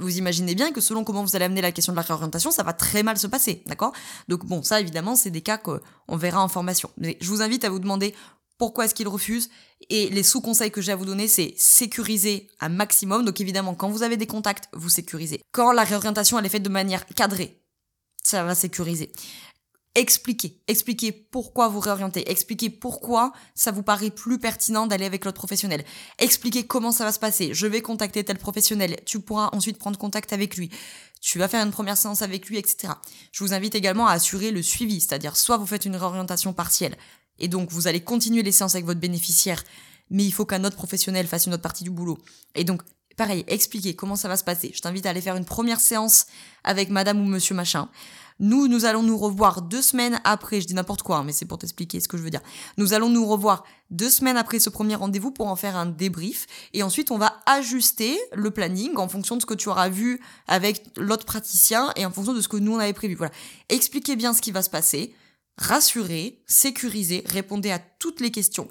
vous 0.00 0.18
imaginez 0.18 0.54
bien 0.54 0.72
que 0.72 0.80
selon 0.80 1.04
comment 1.04 1.24
vous 1.24 1.36
allez 1.36 1.44
amener 1.44 1.60
la 1.60 1.72
question 1.72 1.92
de 1.92 1.96
la 1.96 2.02
réorientation 2.02 2.50
ça 2.50 2.62
va 2.62 2.72
très 2.72 3.02
mal 3.02 3.18
se 3.18 3.26
passer, 3.26 3.62
d'accord? 3.66 3.92
Donc 4.28 4.44
bon 4.46 4.62
ça 4.62 4.80
évidemment 4.80 5.16
c'est 5.16 5.30
des 5.30 5.42
cas 5.42 5.58
qu'on 5.58 6.16
verra 6.16 6.42
en 6.42 6.48
formation. 6.48 6.90
Mais 6.96 7.16
je 7.20 7.28
vous 7.28 7.42
invite 7.42 7.64
à 7.64 7.70
vous 7.70 7.78
demander 7.78 8.14
pourquoi 8.60 8.84
est-ce 8.84 8.94
qu'il 8.94 9.08
refuse 9.08 9.48
Et 9.88 10.10
les 10.10 10.22
sous-conseils 10.22 10.70
que 10.70 10.82
j'ai 10.82 10.92
à 10.92 10.96
vous 10.96 11.06
donner, 11.06 11.28
c'est 11.28 11.54
sécuriser 11.56 12.46
un 12.60 12.68
maximum. 12.68 13.24
Donc 13.24 13.40
évidemment, 13.40 13.74
quand 13.74 13.88
vous 13.88 14.02
avez 14.02 14.18
des 14.18 14.26
contacts, 14.26 14.68
vous 14.74 14.90
sécurisez. 14.90 15.40
Quand 15.50 15.72
la 15.72 15.82
réorientation, 15.82 16.38
elle 16.38 16.44
est 16.44 16.50
faite 16.50 16.62
de 16.62 16.68
manière 16.68 17.06
cadrée, 17.06 17.58
ça 18.22 18.44
va 18.44 18.54
sécuriser. 18.54 19.12
Expliquez, 19.94 20.62
expliquez 20.68 21.10
pourquoi 21.10 21.68
vous 21.68 21.80
réorientez, 21.80 22.30
expliquez 22.30 22.68
pourquoi 22.68 23.32
ça 23.54 23.72
vous 23.72 23.82
paraît 23.82 24.10
plus 24.10 24.38
pertinent 24.38 24.86
d'aller 24.86 25.06
avec 25.06 25.24
l'autre 25.24 25.38
professionnel. 25.38 25.82
Expliquez 26.18 26.66
comment 26.66 26.92
ça 26.92 27.04
va 27.04 27.12
se 27.12 27.18
passer. 27.18 27.54
Je 27.54 27.66
vais 27.66 27.80
contacter 27.80 28.22
tel 28.22 28.38
professionnel, 28.38 29.00
tu 29.06 29.20
pourras 29.20 29.48
ensuite 29.52 29.78
prendre 29.78 29.98
contact 29.98 30.34
avec 30.34 30.56
lui. 30.56 30.70
Tu 31.20 31.38
vas 31.38 31.48
faire 31.48 31.64
une 31.64 31.72
première 31.72 31.96
séance 31.96 32.22
avec 32.22 32.46
lui, 32.46 32.56
etc. 32.56 32.92
Je 33.32 33.42
vous 33.42 33.52
invite 33.52 33.74
également 33.74 34.06
à 34.06 34.12
assurer 34.12 34.52
le 34.52 34.62
suivi, 34.62 35.00
c'est-à-dire 35.00 35.36
soit 35.36 35.56
vous 35.56 35.66
faites 35.66 35.86
une 35.86 35.96
réorientation 35.96 36.52
partielle, 36.52 36.96
et 37.40 37.48
donc, 37.48 37.70
vous 37.70 37.88
allez 37.88 38.00
continuer 38.00 38.42
les 38.42 38.52
séances 38.52 38.74
avec 38.74 38.86
votre 38.86 39.00
bénéficiaire, 39.00 39.64
mais 40.10 40.24
il 40.24 40.32
faut 40.32 40.44
qu'un 40.44 40.64
autre 40.64 40.76
professionnel 40.76 41.26
fasse 41.26 41.46
une 41.46 41.54
autre 41.54 41.62
partie 41.62 41.84
du 41.84 41.90
boulot. 41.90 42.18
Et 42.54 42.64
donc, 42.64 42.82
pareil, 43.16 43.44
expliquez 43.48 43.94
comment 43.94 44.16
ça 44.16 44.28
va 44.28 44.36
se 44.36 44.44
passer. 44.44 44.70
Je 44.74 44.80
t'invite 44.80 45.06
à 45.06 45.10
aller 45.10 45.20
faire 45.20 45.36
une 45.36 45.44
première 45.44 45.80
séance 45.80 46.26
avec 46.64 46.90
madame 46.90 47.20
ou 47.20 47.24
monsieur 47.24 47.54
machin. 47.54 47.88
Nous, 48.42 48.68
nous 48.68 48.86
allons 48.86 49.02
nous 49.02 49.18
revoir 49.18 49.60
deux 49.60 49.82
semaines 49.82 50.18
après, 50.24 50.62
je 50.62 50.66
dis 50.66 50.72
n'importe 50.72 51.02
quoi, 51.02 51.18
hein, 51.18 51.24
mais 51.24 51.32
c'est 51.32 51.44
pour 51.44 51.58
t'expliquer 51.58 52.00
ce 52.00 52.08
que 52.08 52.16
je 52.16 52.22
veux 52.22 52.30
dire. 52.30 52.40
Nous 52.78 52.94
allons 52.94 53.10
nous 53.10 53.26
revoir 53.26 53.64
deux 53.90 54.08
semaines 54.08 54.38
après 54.38 54.58
ce 54.58 54.70
premier 54.70 54.94
rendez-vous 54.94 55.30
pour 55.30 55.48
en 55.48 55.56
faire 55.56 55.76
un 55.76 55.84
débrief. 55.84 56.46
Et 56.72 56.82
ensuite, 56.82 57.10
on 57.10 57.18
va 57.18 57.38
ajuster 57.44 58.18
le 58.32 58.50
planning 58.50 58.96
en 58.96 59.08
fonction 59.08 59.36
de 59.36 59.42
ce 59.42 59.46
que 59.46 59.52
tu 59.52 59.68
auras 59.68 59.90
vu 59.90 60.20
avec 60.48 60.82
l'autre 60.96 61.26
praticien 61.26 61.92
et 61.96 62.06
en 62.06 62.10
fonction 62.10 62.32
de 62.32 62.40
ce 62.40 62.48
que 62.48 62.56
nous, 62.56 62.72
on 62.72 62.78
avait 62.78 62.94
prévu. 62.94 63.14
Voilà. 63.14 63.32
Expliquez 63.68 64.16
bien 64.16 64.32
ce 64.32 64.40
qui 64.40 64.52
va 64.52 64.62
se 64.62 64.70
passer 64.70 65.14
rassurez, 65.60 66.42
sécurisez, 66.46 67.22
répondez 67.26 67.70
à 67.70 67.78
toutes 67.78 68.20
les 68.20 68.30
questions. 68.30 68.68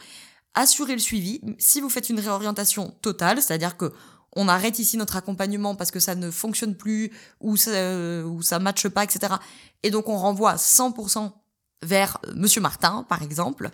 Assurez 0.56 0.94
le 0.94 1.00
suivi. 1.00 1.40
Si 1.60 1.80
vous 1.80 1.90
faites 1.90 2.10
une 2.10 2.20
réorientation 2.20 2.96
totale, 3.02 3.42
c'est-à-dire 3.42 3.78
que 3.78 3.94
on 4.36 4.48
arrête 4.48 4.78
ici 4.78 4.98
notre 4.98 5.16
accompagnement 5.16 5.76
parce 5.76 5.92
que 5.92 6.00
ça 6.00 6.16
ne 6.16 6.30
fonctionne 6.30 6.76
plus 6.76 7.12
ou 7.40 7.58
ça, 7.58 7.72
euh, 7.72 8.60
matche 8.60 8.88
pas, 8.88 9.04
etc. 9.04 9.36
Et 9.84 9.90
donc 9.90 10.08
on 10.08 10.18
renvoie 10.18 10.56
100% 10.56 11.32
vers 11.82 12.18
euh, 12.28 12.34
Monsieur 12.36 12.62
Martin, 12.62 13.06
par 13.08 13.24
exemple. 13.24 13.70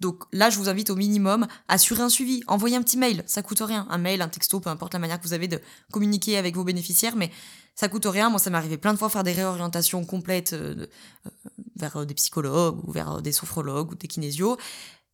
Donc 0.00 0.24
là, 0.32 0.50
je 0.50 0.58
vous 0.58 0.68
invite 0.68 0.90
au 0.90 0.96
minimum 0.96 1.46
à 1.68 1.74
assurer 1.74 2.02
un 2.02 2.08
suivi, 2.08 2.42
envoyer 2.46 2.76
un 2.76 2.82
petit 2.82 2.96
mail, 2.96 3.22
ça 3.26 3.42
coûte 3.42 3.60
rien, 3.60 3.86
un 3.90 3.98
mail, 3.98 4.22
un 4.22 4.28
texto, 4.28 4.60
peu 4.60 4.70
importe 4.70 4.92
la 4.92 4.98
manière 4.98 5.18
que 5.18 5.26
vous 5.26 5.34
avez 5.34 5.48
de 5.48 5.60
communiquer 5.92 6.38
avec 6.38 6.54
vos 6.54 6.64
bénéficiaires, 6.64 7.16
mais 7.16 7.30
ça 7.74 7.88
coûte 7.88 8.06
rien. 8.06 8.30
Moi, 8.30 8.38
ça 8.38 8.50
m'est 8.50 8.58
arrivé 8.58 8.76
plein 8.76 8.92
de 8.92 8.98
fois 8.98 9.08
faire 9.08 9.24
des 9.24 9.32
réorientations 9.32 10.04
complètes 10.04 10.52
euh, 10.52 10.86
euh, 11.26 11.30
vers 11.78 12.04
des 12.06 12.14
psychologues 12.14 12.80
ou 12.86 12.92
vers 12.92 13.22
des 13.22 13.32
sophrologues 13.32 13.92
ou 13.92 13.94
des 13.94 14.08
kinésios. 14.08 14.56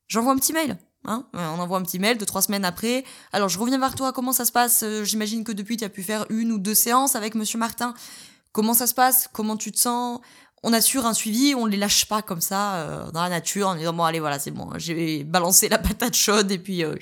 J'envoie 0.09 0.33
un 0.33 0.37
petit 0.37 0.53
mail. 0.53 0.79
Hein 1.07 1.27
on 1.35 1.59
envoie 1.59 1.79
un 1.79 1.83
petit 1.83 1.98
mail 1.98 2.16
deux 2.16 2.27
trois 2.27 2.42
semaines 2.42 2.64
après. 2.64 3.05
Alors 3.33 3.48
je 3.48 3.59
reviens 3.59 3.79
vers 3.79 3.94
toi. 3.94 4.12
Comment 4.12 4.33
ça 4.33 4.44
se 4.44 4.53
passe? 4.53 4.85
J'imagine 5.03 5.44
que 5.44 5.53
depuis 5.53 5.77
tu 5.77 5.85
as 5.85 5.90
pu 5.90 6.03
faire 6.03 6.27
une 6.31 6.53
ou 6.53 6.59
deux 6.59 6.74
séances 6.74 7.14
avec 7.14 7.35
Monsieur 7.35 7.59
Martin. 7.59 7.94
Comment 8.53 8.72
ça 8.72 8.87
se 8.87 8.94
passe? 8.94 9.29
Comment 9.33 9.57
tu 9.57 9.72
te 9.72 9.79
sens? 9.79 10.20
On 10.64 10.72
assure 10.72 11.05
un 11.05 11.12
suivi, 11.12 11.55
on 11.55 11.66
les 11.66 11.77
lâche 11.77 12.07
pas 12.07 12.22
comme 12.22 12.40
ça 12.40 12.77
euh, 12.77 13.11
dans 13.11 13.22
la 13.22 13.29
nature 13.29 13.68
en 13.68 13.74
disant 13.77 13.92
bon 13.92 14.03
allez 14.03 14.18
voilà 14.18 14.38
c'est 14.38 14.50
bon, 14.50 14.70
j'ai 14.77 15.22
balancé 15.22 15.68
la 15.68 15.79
patate 15.79 16.16
chaude 16.16 16.50
et 16.50 16.59
puis 16.59 16.83
euh, 16.83 16.96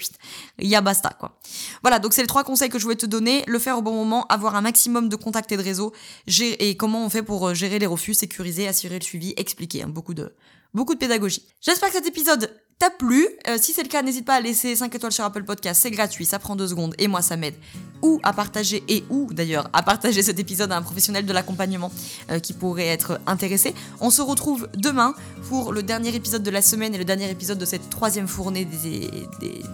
il 0.59 0.69
y 0.69 0.75
a 0.75 0.81
basta 0.81 1.11
quoi. 1.11 1.39
Voilà 1.83 2.01
donc 2.01 2.13
c'est 2.13 2.23
les 2.23 2.27
trois 2.27 2.43
conseils 2.43 2.69
que 2.69 2.79
je 2.79 2.83
voulais 2.83 2.97
te 2.97 3.07
donner, 3.07 3.45
le 3.47 3.59
faire 3.61 3.79
au 3.79 3.83
bon 3.83 3.95
moment, 3.95 4.27
avoir 4.27 4.57
un 4.57 4.63
maximum 4.63 5.09
de 5.09 5.15
contacts 5.15 5.53
et 5.53 5.57
de 5.57 5.63
réseaux, 5.63 5.93
et 6.41 6.77
comment 6.77 7.07
on 7.07 7.09
fait 7.09 7.23
pour 7.23 7.49
euh, 7.49 7.55
gérer 7.55 7.79
les 7.79 7.87
refus, 7.87 8.15
sécuriser, 8.15 8.67
assurer 8.67 8.99
le 8.99 9.05
suivi, 9.05 9.33
expliquer 9.37 9.85
hein, 9.85 9.89
beaucoup 9.89 10.15
de 10.15 10.35
beaucoup 10.75 10.95
de 10.95 10.99
pédagogie. 10.99 11.47
J'espère 11.61 11.89
que 11.89 11.95
cet 11.95 12.07
épisode 12.07 12.53
t'a 12.83 12.91
plu. 12.91 13.29
Euh, 13.47 13.59
si 13.61 13.73
c'est 13.73 13.85
le 13.85 13.89
cas, 13.89 14.03
n'hésite 14.03 14.25
pas 14.25 14.35
à 14.35 14.41
laisser 14.41 14.75
5 14.75 14.93
étoiles 14.93 15.13
sur 15.13 15.25
Apple 15.25 15.45
Podcast, 15.45 15.81
c'est 15.81 15.93
gratuit, 15.93 16.27
ça 16.27 16.41
prend 16.41 16.57
2 16.57 16.67
secondes 16.67 16.97
et 16.99 17.07
moi 17.07 17.23
ça 17.23 17.37
m'aide. 17.37 17.55
Ou 18.03 18.19
à 18.25 18.33
partager, 18.33 18.83
et 18.89 19.05
ou 19.09 19.29
d'ailleurs 19.33 19.71
à 19.73 19.85
partager 19.85 20.21
cet 20.29 20.41
épisode 20.41 20.73
à 20.73 20.77
un 20.79 20.83
professionnel 20.83 21.25
de 21.25 21.33
l'accompagnement 21.33 21.93
euh, 22.33 22.41
qui 22.41 22.55
pourrait 22.55 22.89
être 22.89 23.21
intéressé. 23.29 23.73
On 24.01 24.11
se 24.11 24.21
retrouve 24.21 24.69
demain 24.75 25.15
pour 25.49 25.73
le 25.73 25.85
dernier 25.85 26.13
épisode 26.13 26.43
de 26.43 26.51
la 26.51 26.61
semaine 26.61 26.93
et 26.93 26.99
le 26.99 27.05
dernier 27.05 27.31
épisode 27.31 27.59
de 27.59 27.67
cette 27.67 27.89
troisième 27.89 28.27
fournée 28.27 28.65
des, 28.65 29.09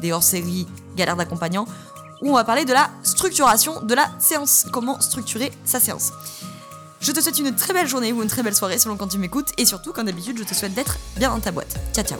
des 0.02 0.12
hors-séries 0.12 0.66
Galère 0.94 1.16
d'accompagnant 1.16 1.66
où 2.20 2.30
on 2.30 2.34
va 2.34 2.44
parler 2.44 2.66
de 2.66 2.74
la 2.74 2.90
structuration 3.04 3.80
de 3.80 3.94
la 3.94 4.10
séance, 4.18 4.66
comment 4.70 5.00
structurer 5.00 5.50
sa 5.64 5.80
séance? 5.80 6.12
Je 7.00 7.12
te 7.12 7.20
souhaite 7.20 7.38
une 7.38 7.54
très 7.54 7.72
belle 7.72 7.86
journée 7.86 8.12
ou 8.12 8.22
une 8.22 8.28
très 8.28 8.42
belle 8.42 8.56
soirée 8.56 8.78
selon 8.78 8.96
quand 8.96 9.08
tu 9.08 9.18
m'écoutes 9.18 9.50
et 9.56 9.64
surtout, 9.64 9.92
comme 9.92 10.06
d'habitude, 10.06 10.38
je 10.38 10.44
te 10.44 10.54
souhaite 10.54 10.74
d'être 10.74 10.98
bien 11.16 11.30
dans 11.30 11.40
ta 11.40 11.52
boîte. 11.52 11.76
Ciao 11.94 12.04
ciao 12.04 12.18